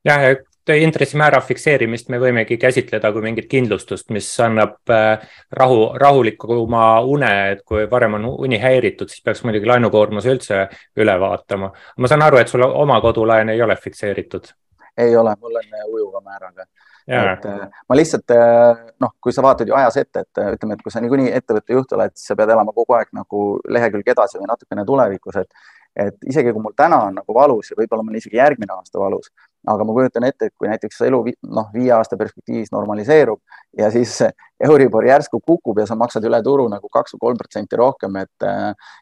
[0.08, 6.86] jah, et intressimäära fikseerimist me võimegi käsitleda kui mingit kindlustust, mis annab äh, rahu, rahulikuma
[7.10, 11.72] une, et kui varem on uni häiritud, siis peaks muidugi laenukoormuse üldse üle vaatama.
[11.98, 14.54] ma saan aru, et sul oma kodulaen ei ole fikseeritud?
[14.96, 16.66] ei ole, mul on ujuva määraga
[17.06, 20.76] et äh, ma lihtsalt äh, noh, kui sa vaatad ju ajas ette, et äh, ütleme,
[20.76, 24.08] et kui sa niikuinii ettevõtte juht oled, siis sa pead elama kogu aeg nagu lehekülg
[24.14, 28.04] edasi või natukene tulevikus, et et isegi kui mul täna on nagu valus ja võib-olla
[28.06, 29.30] mul isegi järgmine aasta valus,
[29.68, 31.20] aga ma kujutan ette, et kui näiteks elu
[31.54, 33.40] noh, viie aasta perspektiivis normaliseerub
[33.78, 34.18] ja siis
[34.64, 38.48] Euribor järsku kukub ja sa maksad üle turu nagu kaks või kolm protsenti rohkem, et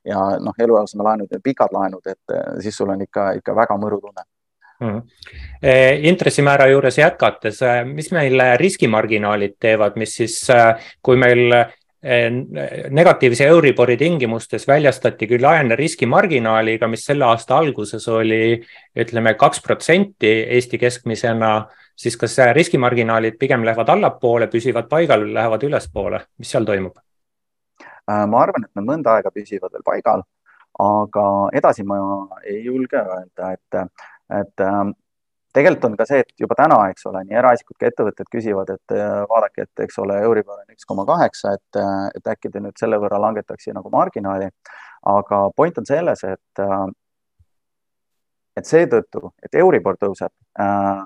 [0.09, 4.28] ja noh, eluasemelaenud ja pikad laenud, et siis sul on ikka, ikka väga mõru tunne.
[4.83, 5.02] Mm..
[6.11, 10.40] intressimäära juures jätkates, mis meil riskimarginaalid teevad, mis siis,
[11.07, 11.55] kui meil
[12.03, 18.59] negatiivse Euribori tingimustes väljastati küll laene riskimarginaaliga, mis selle aasta alguses oli,
[18.99, 21.53] ütleme kaks protsenti Eesti keskmisena,
[21.95, 26.99] siis kas riskimarginaalid pigem lähevad allapoole, püsivad paigal, lähevad ülespoole, mis seal toimub?
[28.11, 30.25] ma arvan, et nad mõnda aega püsivad veel paigal,
[30.83, 32.01] aga edasi ma
[32.43, 33.79] ei julge öelda, et
[34.33, 34.62] et
[35.57, 38.95] tegelikult on ka see, et juba täna, eks ole, nii eraisikud kui ettevõtted küsivad, et
[38.97, 42.62] äh, vaadake, et eks ole, Euribor on üks koma kaheksa, et, äh, et äkki te
[42.65, 44.51] nüüd selle võrra langetaksite nagu marginaali.
[45.03, 46.87] aga point on selles, et, äh,
[48.57, 51.03] et seetõttu, et Euribor tõuseb äh,,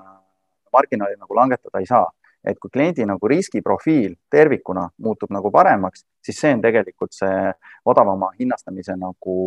[0.73, 2.05] marginaali nagu langetada ei saa
[2.45, 7.51] et kui kliendi nagu riskiprofiil tervikuna muutub nagu paremaks, siis see on tegelikult see
[7.87, 9.37] odavama hinnastamise nagu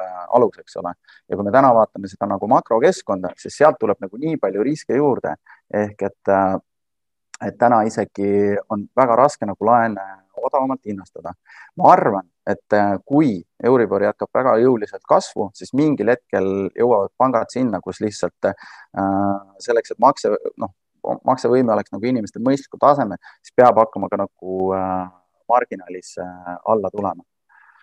[0.00, 0.94] äh, alus, eks ole.
[1.28, 4.98] ja kui me täna vaatame seda nagu makrokeskkonda, siis sealt tuleb nagu nii palju riske
[4.98, 5.36] juurde
[5.82, 6.56] ehk et äh,
[7.40, 10.02] et täna isegi on väga raske nagu laene
[10.40, 11.32] odavamalt hinnastada.
[11.76, 17.52] ma arvan, et äh, kui Euribor jätkab väga jõuliselt kasvu, siis mingil hetkel jõuavad pangad
[17.52, 18.52] sinna, kus lihtsalt
[19.60, 20.72] selleks, et makse, noh,
[21.26, 24.70] maksevõime oleks nagu inimestel mõistlikul tasemel, siis peab hakkama ka nagu
[25.50, 27.24] marginaalis alla tulema.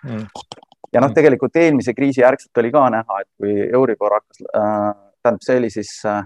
[0.08, 0.26] Mm.
[0.94, 4.92] ja noh, tegelikult eelmise kriisi järgselt oli ka näha, et kui Euribor hakkas äh,,
[5.26, 6.22] tähendab, see oli siis äh,,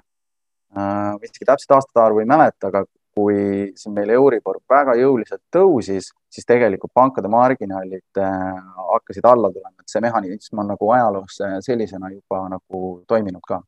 [1.24, 2.84] isegi täpset aastate arvu ei mäleta, aga
[3.16, 8.62] kui siin meil Euribor väga jõuliselt tõusis, siis tegelikult pankade marginaalid äh,
[8.92, 13.60] hakkasid alla tulema, et see mehhanism on nagu ajaloos sellisena juba nagu toiminud ka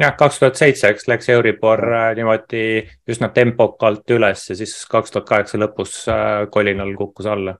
[0.00, 2.66] jah, kaks tuhat seitse, eks läks Euribor äh, niimoodi
[3.10, 7.56] üsna tempokalt üles ja siis kaks tuhat kaheksa lõpus äh, kolinal kukkus alla.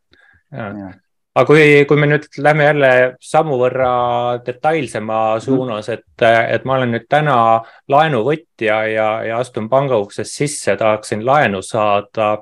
[1.37, 3.91] aga kui, kui me nüüd lähme jälle sammu võrra
[4.47, 5.45] detailsema mhm.
[5.45, 7.39] suunas, et, et ma olen nüüd täna
[7.93, 12.37] laenuvõtja ja, ja astun panga uksest sisse, tahaksin laenu saada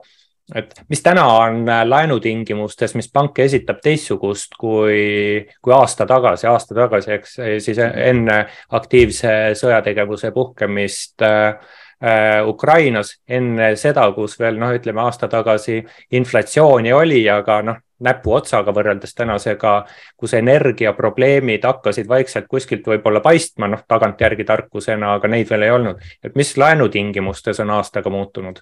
[0.54, 7.12] et mis täna on laenutingimustes, mis pank esitab teistsugust kui, kui aasta tagasi, aasta tagasi,
[7.16, 8.42] eks siis enne
[8.76, 11.56] aktiivse sõjategevuse puhkemist äh,
[12.04, 15.78] Äh, Ukrainas enne seda, kus veel noh, ütleme aasta tagasi
[16.18, 19.72] inflatsiooni oli, aga noh, näpuotsaga võrreldes tänasega,
[20.18, 26.02] kus energiaprobleemid hakkasid vaikselt kuskilt võib-olla paistma, noh tagantjärgi tarkusena, aga neid veel ei olnud.
[26.22, 28.60] et mis laenutingimustes on aastaga muutunud?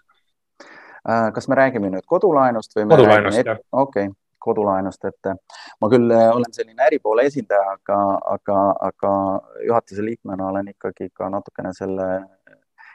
[1.09, 2.88] Äh, kas me räägime nüüd kodulaenust või?
[2.91, 3.62] kodulaenust, jah.
[3.73, 5.31] okei okay kodulaenust, et
[5.81, 7.99] ma küll äh, olen selline äripoole esindaja, aga,
[8.35, 9.12] aga, aga
[9.69, 12.09] juhatuse liikmena olen ikkagi ka natukene selle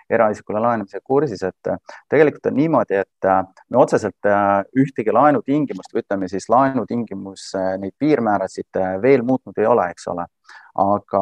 [0.09, 5.93] eraisikule laenamise kursis, et äh, tegelikult on niimoodi, et äh, me otseselt äh, ühtegi laenutingimust
[5.93, 7.49] või ütleme siis laenutingimus,
[7.81, 10.27] neid piirmäärasid veel muutnud ei ole, eks ole.
[10.77, 11.19] aga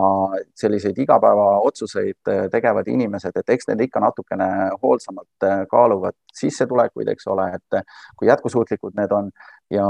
[0.60, 4.48] selliseid igapäevaotsuseid tegevad inimesed, et eks need ikka natukene
[4.82, 7.80] hoolsamalt kaaluvad sissetulekuid, eks ole, et
[8.20, 9.32] kui jätkusuutlikud need on
[9.72, 9.88] ja,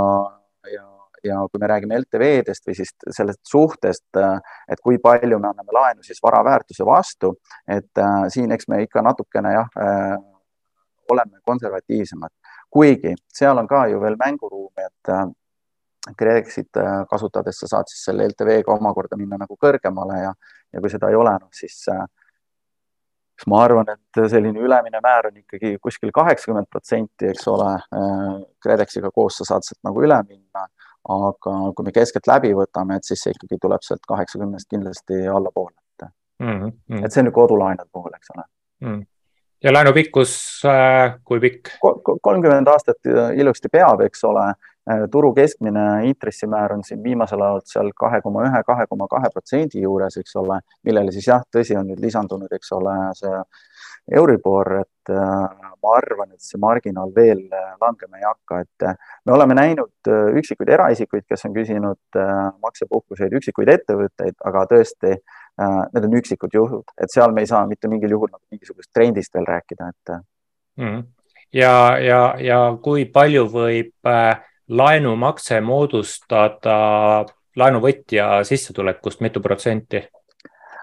[0.70, 0.86] ja
[1.26, 4.20] ja kui me räägime LTV-dest või siis sellest suhtest,
[4.72, 7.36] et kui palju me anname laenu siis vara väärtuse vastu,
[7.68, 10.18] et äh, siin eks me ikka natukene jah, äh,
[11.12, 12.34] oleme konservatiivsemad,
[12.74, 15.26] kuigi seal on ka ju veel mänguruumi, et äh,
[16.18, 16.78] KredExit
[17.10, 20.36] kasutades sa saad siis selle LTV-ga omakorda minna nagu kõrgemale ja,
[20.74, 21.80] ja kui seda ei ole, noh siis
[23.36, 27.72] siis ma arvan, et selline ülemine määr on ikkagi kuskil kaheksakümmend protsenti, eks ole.
[28.64, 30.68] KredExiga koos sa saad sealt nagu üle minna
[31.10, 36.08] aga kui me keskeltläbi võtame, et siis see ikkagi tuleb sealt kaheksakümnest kindlasti allapoole, et
[36.44, 36.72] mm.
[36.72, 37.06] -hmm.
[37.06, 38.88] et see on ju kodulaenude puhul, eks ole mm.
[38.94, 39.06] -hmm.
[39.64, 41.70] ja laenu pikkus äh,, kui pikk?
[42.22, 44.54] kolmkümmend aastat äh, ilusti peab, eks ole.
[44.92, 49.30] Äh, turu keskmine intressimäär on siin viimasel ajal seal kahe koma ühe, kahe koma kahe
[49.34, 53.40] protsendi juures, eks ole, millele siis jah, tõsi on nüüd lisandunud, eks ole, see
[54.12, 58.96] Euribor, et äh, ma arvan, et see marginaal veel äh, langema ei hakka, et äh,
[59.26, 62.20] me oleme näinud üksikuid eraisikuid, kes on küsinud
[62.64, 65.16] maksepuhkuseid, üksikuid ettevõtteid, aga tõesti,
[65.96, 69.34] need on üksikud juhud, et seal me ei saa mitte mingil juhul nagu mingisugust trendist
[69.34, 70.86] veel rääkida, et mm.
[70.86, 71.04] -hmm.
[71.54, 74.12] ja, ja, ja kui palju võib
[74.70, 76.78] laenumakse moodustada
[77.56, 80.04] laenuvõtja sissetulekust, mitu protsenti?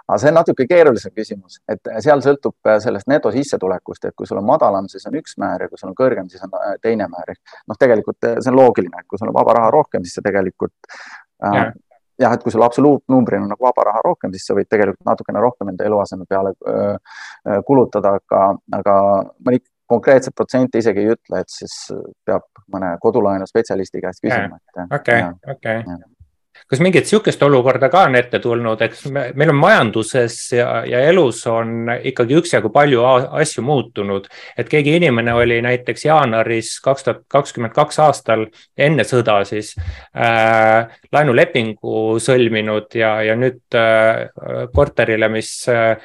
[0.09, 4.41] Aga see on natuke keerulisem küsimus, et seal sõltub äh, sellest netosissetulekust, et kui sul
[4.41, 7.09] on madalam, siis on üks määr ja kui sul on kõrgem, siis on äh, teine
[7.13, 7.35] määr.
[7.69, 10.27] noh, tegelikult äh, see on loogiline, et kui sul on vaba raha rohkem, siis see
[10.27, 10.75] tegelikult
[11.47, 11.73] äh,
[12.21, 15.43] jah, et kui sul absoluutnumbrina on nagu vaba raha rohkem, siis sa võid tegelikult natukene
[15.43, 16.93] rohkem enda eluaseme peale öö,
[17.67, 18.43] kulutada, aga,
[18.79, 18.97] aga
[19.43, 21.75] ma nii konkreetset protsenti isegi ei ütle, et siis
[22.25, 24.61] peab mõne kodulaenu spetsialisti käest küsima.
[24.93, 25.25] okei,
[25.57, 25.83] okei
[26.69, 31.03] kas mingit sihukest olukorda ka on ette tulnud, eks me, meil on majanduses ja, ja
[31.11, 34.29] elus on ikkagi üksjagu palju asju muutunud.
[34.59, 39.75] et keegi inimene oli näiteks jaanuaris kaks tuhat kakskümmend kaks aastal enne sõda siis
[40.17, 44.29] äh, laenulepingu sõlminud ja, ja nüüd äh,
[44.75, 45.97] korterile, mis äh,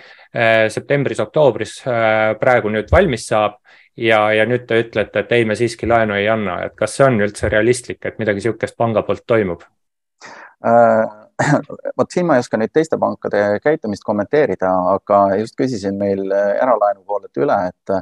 [0.73, 3.62] septembris-oktoobris äh, praegu nüüd valmis saab
[3.97, 7.07] ja, ja nüüd te ütlete, et ei, me siiski laenu ei anna, et kas see
[7.07, 9.65] on üldse realistlik, et midagi sihukest panga poolt toimub?
[10.65, 11.06] Äh,
[11.98, 17.04] vot siin ma ei oska nüüd teiste pankade käitumist kommenteerida, aga just küsisin meil eralaenu
[17.06, 17.93] poolelt üle, et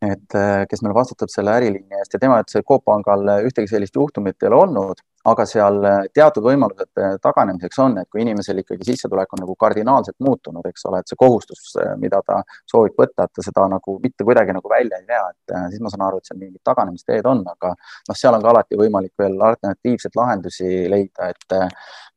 [0.00, 0.36] et
[0.70, 4.40] kes meil vastutab selle äriliini eest ja tema ütles, et Coop Pangal ühtegi sellist juhtumit
[4.42, 5.76] ei ole olnud, aga seal
[6.16, 11.02] teatud võimalused taganemiseks on, et kui inimesel ikkagi sissetulek on nagu kardinaalselt muutunud, eks ole,
[11.02, 15.02] et see kohustus, mida ta soovib võtta, et ta seda nagu mitte kuidagi nagu välja
[15.02, 18.38] ei vea, et siis ma saan aru, et seal mingid taganemisteed on, aga noh, seal
[18.38, 21.60] on ka alati võimalik veel alternatiivseid lahendusi leida, et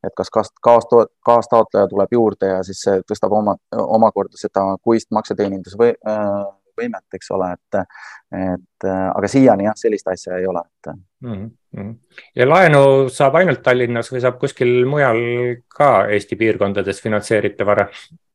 [0.04, 0.50] et kas kaas,
[1.26, 6.41] kaastaotleja tuleb juurde ja siis see tõstab oma, omakorda seda kuist makseteeninduse või äh,
[6.82, 7.80] võimet, eks ole, et,
[8.40, 11.46] et aga siiani jah, sellist asja ei ole, et mm.
[11.78, 11.94] -hmm.
[12.36, 15.22] ja laenu saab ainult Tallinnas või saab kuskil mujal
[15.68, 17.88] ka Eesti piirkondades finantseeritav vara?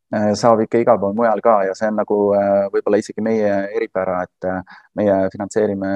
[0.08, 3.50] Äh, saab ikka igal pool mujal ka ja see on nagu äh, võib-olla isegi meie
[3.76, 5.90] eripära, et äh, meie finantseerime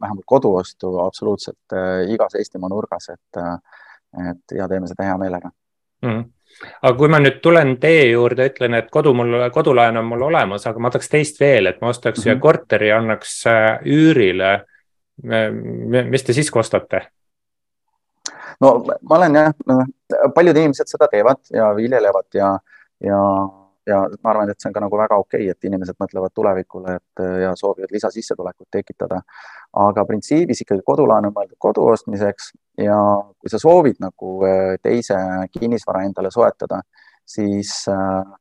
[0.00, 1.76] vähemalt koduostu absoluutselt
[2.08, 3.42] igas Eestimaa nurgas, et,
[4.24, 6.08] et ja teeme seda hea meelega mm.
[6.08, 6.26] -hmm
[6.82, 10.66] aga kui ma nüüd tulen teie juurde, ütlen, et kodu mul, kodulaen on mul olemas,
[10.66, 12.42] aga ma tahaks teist veel, et ma ostaks ühe mm -hmm.
[12.42, 13.44] korteri, annaks
[13.84, 14.64] üürile.
[16.10, 17.08] mis te siis kostate?
[18.60, 19.52] no ma olen jah,
[20.34, 22.58] paljud inimesed seda teevad ja viljelevad ja,
[23.00, 23.18] ja
[23.88, 26.98] ja ma arvan, et see on ka nagu väga okei okay,, et inimesed mõtlevad tulevikule,
[26.98, 29.22] et ja soovivad lisasissetulekut tekitada.
[29.72, 32.98] aga printsiibis ikkagi kodulaen on mõeldud kodu ostmiseks ja
[33.38, 35.16] kui sa soovid nagu äh, teise
[35.52, 36.80] kinnisvara endale soetada,
[37.26, 38.34] siis äh,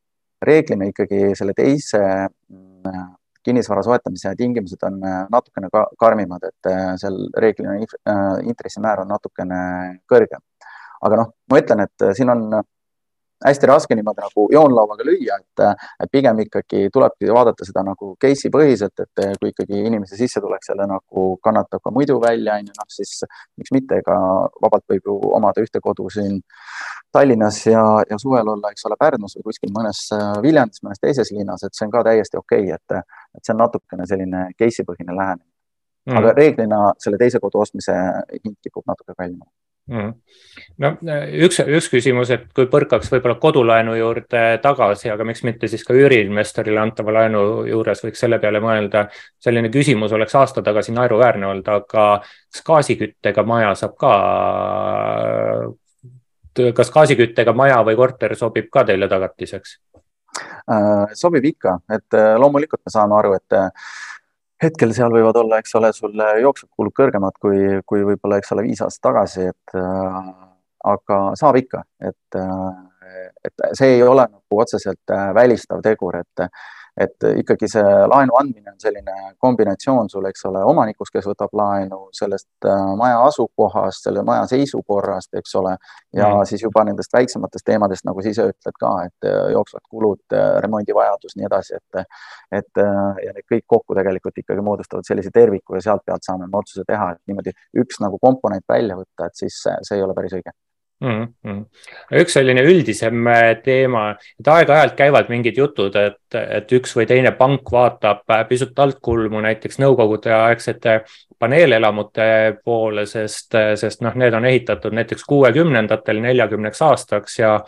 [0.45, 3.05] reeglina ikkagi selle teise äh,
[3.47, 4.99] kinnisvara soetamise tingimused on
[5.31, 5.69] natukene
[5.99, 6.67] karmimad, et
[6.99, 7.77] seal reeglina
[8.43, 9.59] intressimäär on natukene
[10.11, 10.41] kõrgem.
[11.07, 12.43] aga noh, ma ütlen, et siin on
[13.45, 15.63] hästi raske niimoodi nagu joonlauaga lüüa, et,
[16.03, 20.87] et pigem ikkagi tulebki vaadata seda nagu case'i põhiselt, et kui ikkagi inimese sissetulek selle
[20.89, 23.19] nagu kannatab ka muidu välja, on ju, noh siis
[23.57, 24.17] miks mitte, ega
[24.63, 26.39] vabalt võib ju omada ühte kodu siin
[27.13, 30.07] Tallinnas ja, ja suvel olla, eks ole, Pärnus või kuskil mõnes
[30.43, 33.63] Viljandis, mõnes teises linnas, et see on ka täiesti okei okay,, et, et see on
[33.65, 35.51] natukene selline case'i põhine lähenemine.
[36.07, 36.15] Mm..
[36.15, 37.93] aga reeglina selle teise kodu ostmise
[38.31, 39.51] hind kipub natuke kallimaks.
[39.51, 39.66] mm..
[40.83, 40.91] No
[41.45, 45.95] üks, üks küsimus, et kui põrkaks võib-olla kodulaenu juurde tagasi, aga miks mitte siis ka
[45.97, 49.07] üüriinvestorile antava laenu juures võiks selle peale mõelda.
[49.39, 54.13] selline küsimus oleks aasta tagasi naeruväärne olnud, aga kas gaasiküttega maja saab ka,
[56.75, 59.79] kas gaasiküttega maja või korter sobib ka teile tagatiseks?
[60.37, 63.55] Äh, sobib ikka, et äh, loomulikult me saame aru, et
[64.63, 68.65] hetkel seal võivad olla, eks ole, sul jooksvad kulud kõrgemad kui, kui võib-olla, eks ole,
[68.67, 70.19] viis aastat tagasi, et äh,
[70.93, 72.83] aga saab ikka, et äh,,
[73.47, 76.47] et see ei ole nagu otseselt äh, välistav tegur, et
[76.97, 82.07] et ikkagi see laenu andmine on selline kombinatsioon sul, eks ole, omanikust, kes võtab laenu,
[82.17, 85.75] sellest äh, maja asukohast, selle maja seisukorrast, eks ole,
[86.17, 86.49] ja mm.
[86.49, 90.49] siis juba nendest väiksematest teemadest, nagu sa ise ütled ka, et äh, jooksvad kulud, äh,
[90.65, 92.05] remondivajadus, nii edasi, et
[92.57, 96.59] et ja need kõik kokku tegelikult ikkagi moodustavad sellise terviku ja sealt pealt saame me
[96.61, 100.37] otsuse teha, et niimoodi üks nagu komponent välja võtta, et siis see ei ole päris
[100.37, 100.53] õige
[100.99, 101.27] mm.
[101.45, 101.65] -hmm.
[102.21, 107.31] üks selline üldisem äh, teema, et aeg-ajalt käivad mingid jutud, et, et üks või teine
[107.37, 111.01] pank vaatab äh, pisut altkulmu näiteks nõukogude aegsete
[111.39, 117.59] paneelelamute poole, sest, äh, sest noh, need on ehitatud näiteks kuuekümnendatel neljakümneks aastaks ja,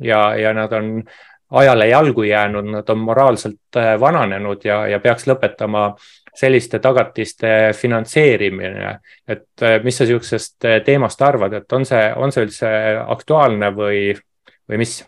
[0.00, 1.02] ja, ja nad on
[1.50, 5.92] ajale jalgu jäänud, nad on moraalselt vananenud ja, ja peaks lõpetama
[6.36, 9.00] selliste tagatiste finantseerimine.
[9.28, 12.70] et äh, mis sa niisugusest äh, teemast arvad, et on see, on see üldse
[13.06, 14.00] aktuaalne või,
[14.68, 14.98] või mis?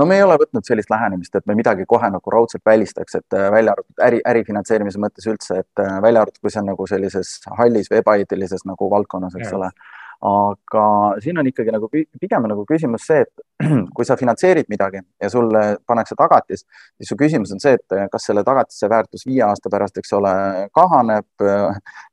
[0.00, 3.36] no me ei ole võtnud sellist lähenemist, et me midagi kohe nagu raudselt välistaks, et
[3.36, 7.36] äh, välja arvatud äri, ärifinantseerimise mõttes üldse, et välja arvatud, kui see on nagu sellises
[7.58, 9.58] hallis või ebaeetilises nagu valdkonnas, eks ja.
[9.60, 9.72] ole
[10.20, 10.84] aga
[11.24, 13.64] siin on ikkagi nagu pigem nagu küsimus see, et
[13.96, 18.28] kui sa finantseerid midagi ja sulle pannakse tagatis, siis su küsimus on see, et kas
[18.28, 20.34] selle tagatise väärtus viie aasta pärast, eks ole,
[20.76, 21.46] kahaneb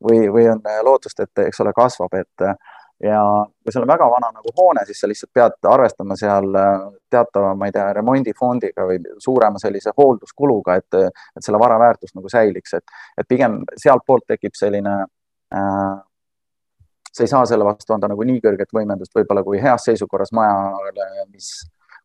[0.08, 2.48] või, või on lootust, et eks ole, kasvab, et
[3.04, 3.20] ja
[3.64, 6.48] kui sul on väga vana nagu hoone, siis sa lihtsalt pead arvestama seal
[7.12, 11.02] teatava, ma ei tea, remondifondiga või suurema sellise hoolduskuluga, et,
[11.36, 15.96] et selle vara väärtus nagu säiliks, et, et pigem sealtpoolt tekib selline äh,
[17.18, 21.08] sa ei saa selle vastu anda nagu nii kõrget võimendust võib-olla kui heas seisukorras majale,
[21.32, 21.50] mis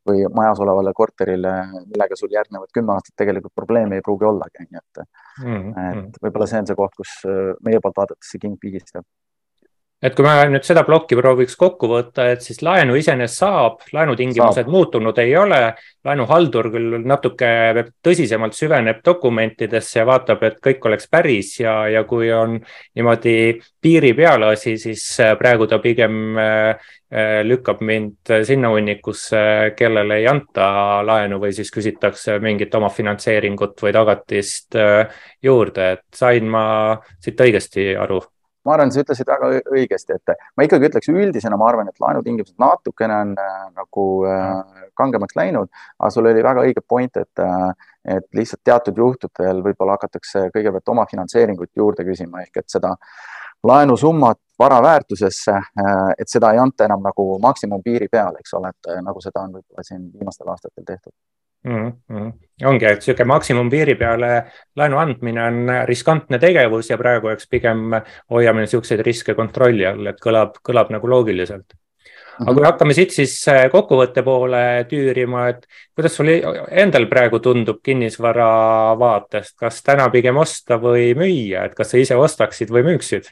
[0.09, 1.53] või majas olevale korterile,
[1.87, 5.03] millega sul järgnevad kümme aastat tegelikult probleemi ei pruugi ollagi, onju, et
[5.44, 6.01] mm, -hmm.
[6.09, 9.07] et võib-olla see on see koht, kus äh, meie poolt vaadates see king pigistab
[10.03, 14.65] et kui me nüüd seda plokki prooviks kokku võtta, et siis laenu iseenesest saab, laenutingimused
[14.65, 14.73] saab.
[14.75, 15.62] muutunud ei ole.
[16.03, 17.49] laenuhaldur küll natuke
[18.03, 22.57] tõsisemalt süveneb dokumentidesse ja vaatab, et kõik oleks päris ja, ja kui on
[22.97, 26.83] niimoodi piiri peal asi, siis äh, praegu ta pigem äh,
[27.15, 29.45] äh, lükkab mind sinna hunnikusse,
[29.79, 30.67] kellele ei anta
[31.07, 34.75] laenu või siis küsitakse mingit omafinantseeringut või tagatist
[35.43, 36.65] juurde, et sain ma
[37.23, 38.25] siit õigesti aru?
[38.64, 42.59] Ma arvan, sa ütlesid väga õigesti, et ma ikkagi ütleks üldisena, ma arvan, et laenutingimused
[42.62, 47.72] natukene on äh, nagu äh, kangemaks läinud, aga sul oli väga õige point, et äh,
[48.03, 52.97] et lihtsalt teatud juhtudel võib-olla hakatakse kõigepealt oma finantseeringut juurde küsima, ehk et seda
[53.62, 58.91] laenusummat vara väärtusesse, äh, et seda ei anta enam nagu maksimumpiiri peal, eks ole, et
[58.91, 61.14] äh, nagu seda on võib-olla siin viimastel aastatel tehtud
[61.65, 61.93] mm.
[62.11, 62.33] -hmm.
[62.69, 64.33] ongi, et sihuke maksimumpiiri peale
[64.77, 68.01] laenu andmine on riskantne tegevus ja praegu eks pigem
[68.31, 71.75] hoiame siukseid riske kontrolli all, et kõlab, kõlab nagu loogiliselt
[72.41, 77.83] aga kui hakkame siit siis äh, kokkuvõtte poole tüürima, et kuidas sul endal praegu tundub
[77.85, 78.49] kinnisvara
[79.01, 83.31] vaatest, kas täna pigem osta või müüa, et kas sa ise ostaksid või müüksid?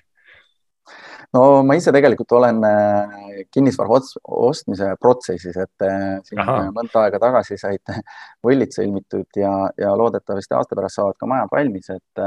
[1.37, 3.19] No ma ise tegelikult olen äh,
[3.55, 4.01] kinnisvara
[4.49, 6.71] ostmise protsessis, et äh, siin Aha.
[6.77, 7.95] mõnda aega tagasi said
[8.47, 12.25] võllid sõlmitud ja, ja loodetavasti aasta pärast saavad ka majad valmis, et,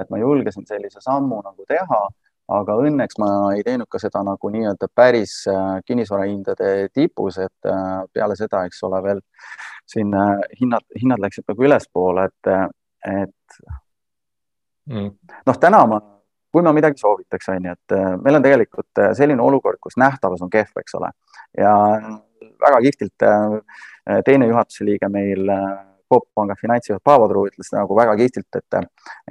[0.00, 2.02] et ma julgesin sellise sammu nagu teha
[2.50, 8.02] aga õnneks ma ei teinud ka seda nagu nii-öelda päris äh, kinnisvarahindade tipus, et äh,
[8.12, 9.22] peale seda, eks ole, veel
[9.88, 12.52] siin äh, hinnad, hinnad läksid nagu ülespoole, et,
[13.12, 13.60] et
[14.90, 15.08] mm.
[15.48, 16.00] noh, täna ma,
[16.52, 20.50] kui ma midagi soovitaks, on ju, et meil on tegelikult selline olukord, kus nähtavus on
[20.52, 21.08] kehv, eks ole,
[21.58, 21.72] ja
[22.62, 23.24] väga kihvtilt
[24.26, 25.48] teine juhatuse liige meil
[26.12, 28.78] Coop Panga finantsjuht Paavo Truu ütles nagu väga kihvtilt, et,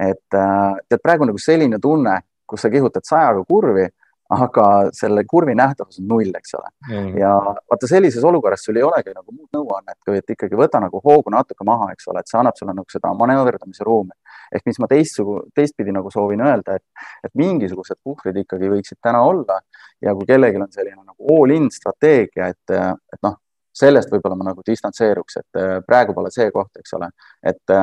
[0.08, 2.18] et tead, praegu nagu selline tunne
[2.52, 3.86] kus sa kihutad sajaga kurvi,
[4.32, 4.66] aga
[4.96, 6.70] selle kurvi nähtavus on null, eks ole.
[6.90, 7.16] Mm..
[7.20, 11.00] ja vaata sellises olukorras sul ei olegi nagu muud nõuannet, kui et ikkagi võta nagu
[11.04, 14.12] hoogu natuke maha, eks ole, et see annab sulle nagu seda manööverdamise ruumi.
[14.52, 19.22] Ehk mis ma teistsugu, teistpidi nagu soovin öelda, et, et mingisugused puhvrid ikkagi võiksid täna
[19.26, 19.60] olla
[20.02, 23.38] ja kui kellelgi on selline nagu all-in strateegia, et, et noh,
[23.72, 27.08] sellest võib-olla ma nagu distantseeruks, et praegu pole see koht, eks ole,
[27.40, 27.76] et,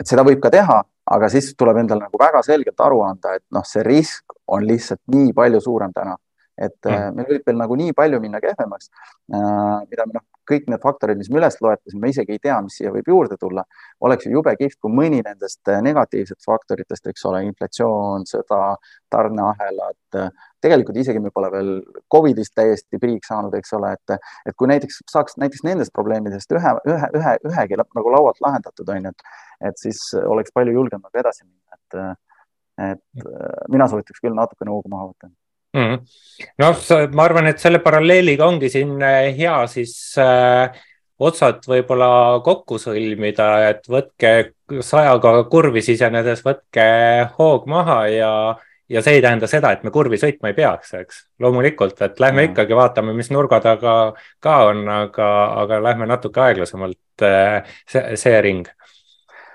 [0.00, 3.44] et seda võib ka teha aga siis tuleb endale nagu väga selgelt aru anda, et
[3.54, 6.16] noh, see risk on lihtsalt nii palju suurem täna,
[6.58, 7.18] et mm.
[7.18, 8.90] meil võib veel nagu nii palju minna kehvemaks,
[9.34, 12.56] äh, mida me noh, kõik need faktorid, mis me üles loetasime, me isegi ei tea,
[12.64, 13.64] mis siia võib juurde tulla.
[14.00, 18.60] oleks ju jube kihvt, kui mõni nendest äh, negatiivsetest faktoritest, eks ole, inflatsioon, sõda,
[19.12, 20.28] tarneahelad,
[20.62, 21.70] tegelikult isegi me pole veel
[22.12, 26.74] Covidist täiesti priiks saanud, eks ole, et, et kui näiteks saaks näiteks nendest probleemidest ühe,
[26.90, 29.40] ühe, ühe, ühegi nagu laualt lahendatud, on ju, et,
[29.70, 32.22] et siis oleks palju julgem nagu edasi minna, et,
[32.92, 33.28] et
[33.72, 35.32] mina soovitaks küll natukene hoogu maha võtta
[35.76, 36.02] mm.
[36.64, 40.76] noh, ma arvan, et selle paralleeliga ongi siin äh, hea siis äh,
[41.16, 44.32] otsad võib-olla kokku sõlmida, et võtke
[44.84, 46.88] sajaga kurvi sisenedes, võtke
[47.38, 48.32] hoog maha ja
[48.88, 51.22] ja see ei tähenda seda, et me kurvi sõitma ei peaks, eks.
[51.42, 52.52] loomulikult, et lähme mm.
[52.52, 53.96] ikkagi vaatame, mis nurga taga
[54.42, 55.30] ka on, aga,
[55.62, 58.68] aga lähme natuke aeglasemalt äh, see, see ring.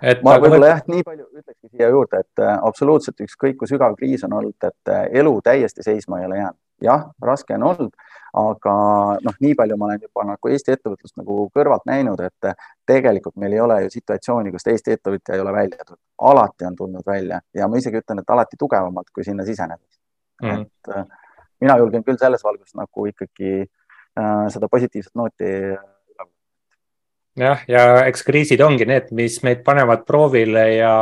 [0.02, 3.96] Et ma võib-olla jah, nii palju ütlekski siia juurde, et äh, absoluutselt ükskõik kui sügav
[4.00, 6.60] kriis on olnud, et äh, elu täiesti seisma ei ole jäänud.
[6.82, 7.94] jah, raske on olnud
[8.38, 8.74] aga
[9.20, 12.54] noh, nii palju ma olen juba nagu Eesti ettevõtlust nagu kõrvalt näinud, et
[12.88, 16.78] tegelikult meil ei ole ju situatsiooni, kus Eesti ettevõtja ei ole välja tulnud, alati on
[16.80, 20.00] tulnud välja ja ma isegi ütlen, et alati tugevamalt kui sinna sisenedes
[20.44, 20.64] mm.
[20.64, 21.06] et äh,
[21.62, 25.52] mina julgen küll selles valguses nagu ikkagi äh, seda positiivset nooti
[27.40, 30.96] jah, ja eks kriisid ongi need, mis meid panevad proovile ja,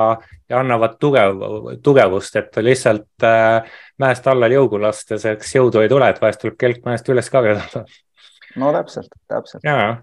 [0.49, 1.41] ja annavad tugev,
[1.83, 3.69] tugevust, et lihtsalt äh,
[4.01, 7.43] mäest alla jõugu lastes, eks jõudu ei tule, et vahest tuleb kelk mäest üles ka
[7.45, 7.85] vedada.
[8.59, 9.65] no täpselt, täpselt.
[9.65, 9.97] ja,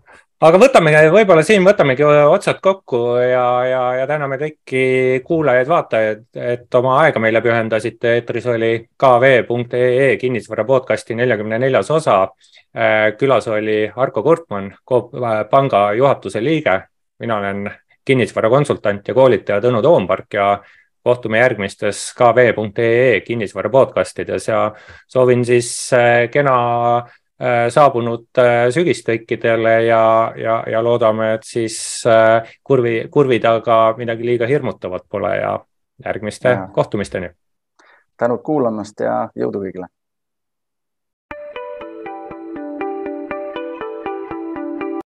[0.44, 4.82] aga võtamegi, võib-olla siin võtamegi otsad kokku ja, ja, ja täname kõiki
[5.24, 8.16] kuulajaid-vaatajaid, et oma aega meile pühendasite.
[8.18, 12.22] eetris oli kv.ee kinnisvara podcasti neljakümne neljas osa.
[12.76, 15.12] Äh, külas oli Arko Kurtmann, Coop
[15.50, 16.82] panga juhatuse liige.
[17.18, 17.70] mina olen
[18.04, 20.60] kinnisvarakonsultant ja koolitaja Tõnu Toompark ja
[21.02, 24.72] kohtume järgmistes kv.ee kinnisvara podcastides ja
[25.08, 27.12] soovin siis äh, kena Äh,
[27.70, 31.78] saabunud äh, sügist kõikidele ja, ja, ja loodame, et siis
[32.08, 35.58] äh, kurvi, kurvi taga midagi liiga hirmutavat pole ja
[36.04, 36.68] järgmiste ja.
[36.72, 37.30] kohtumisteni.
[38.16, 39.90] tänud kuulamast ja jõudu kõigile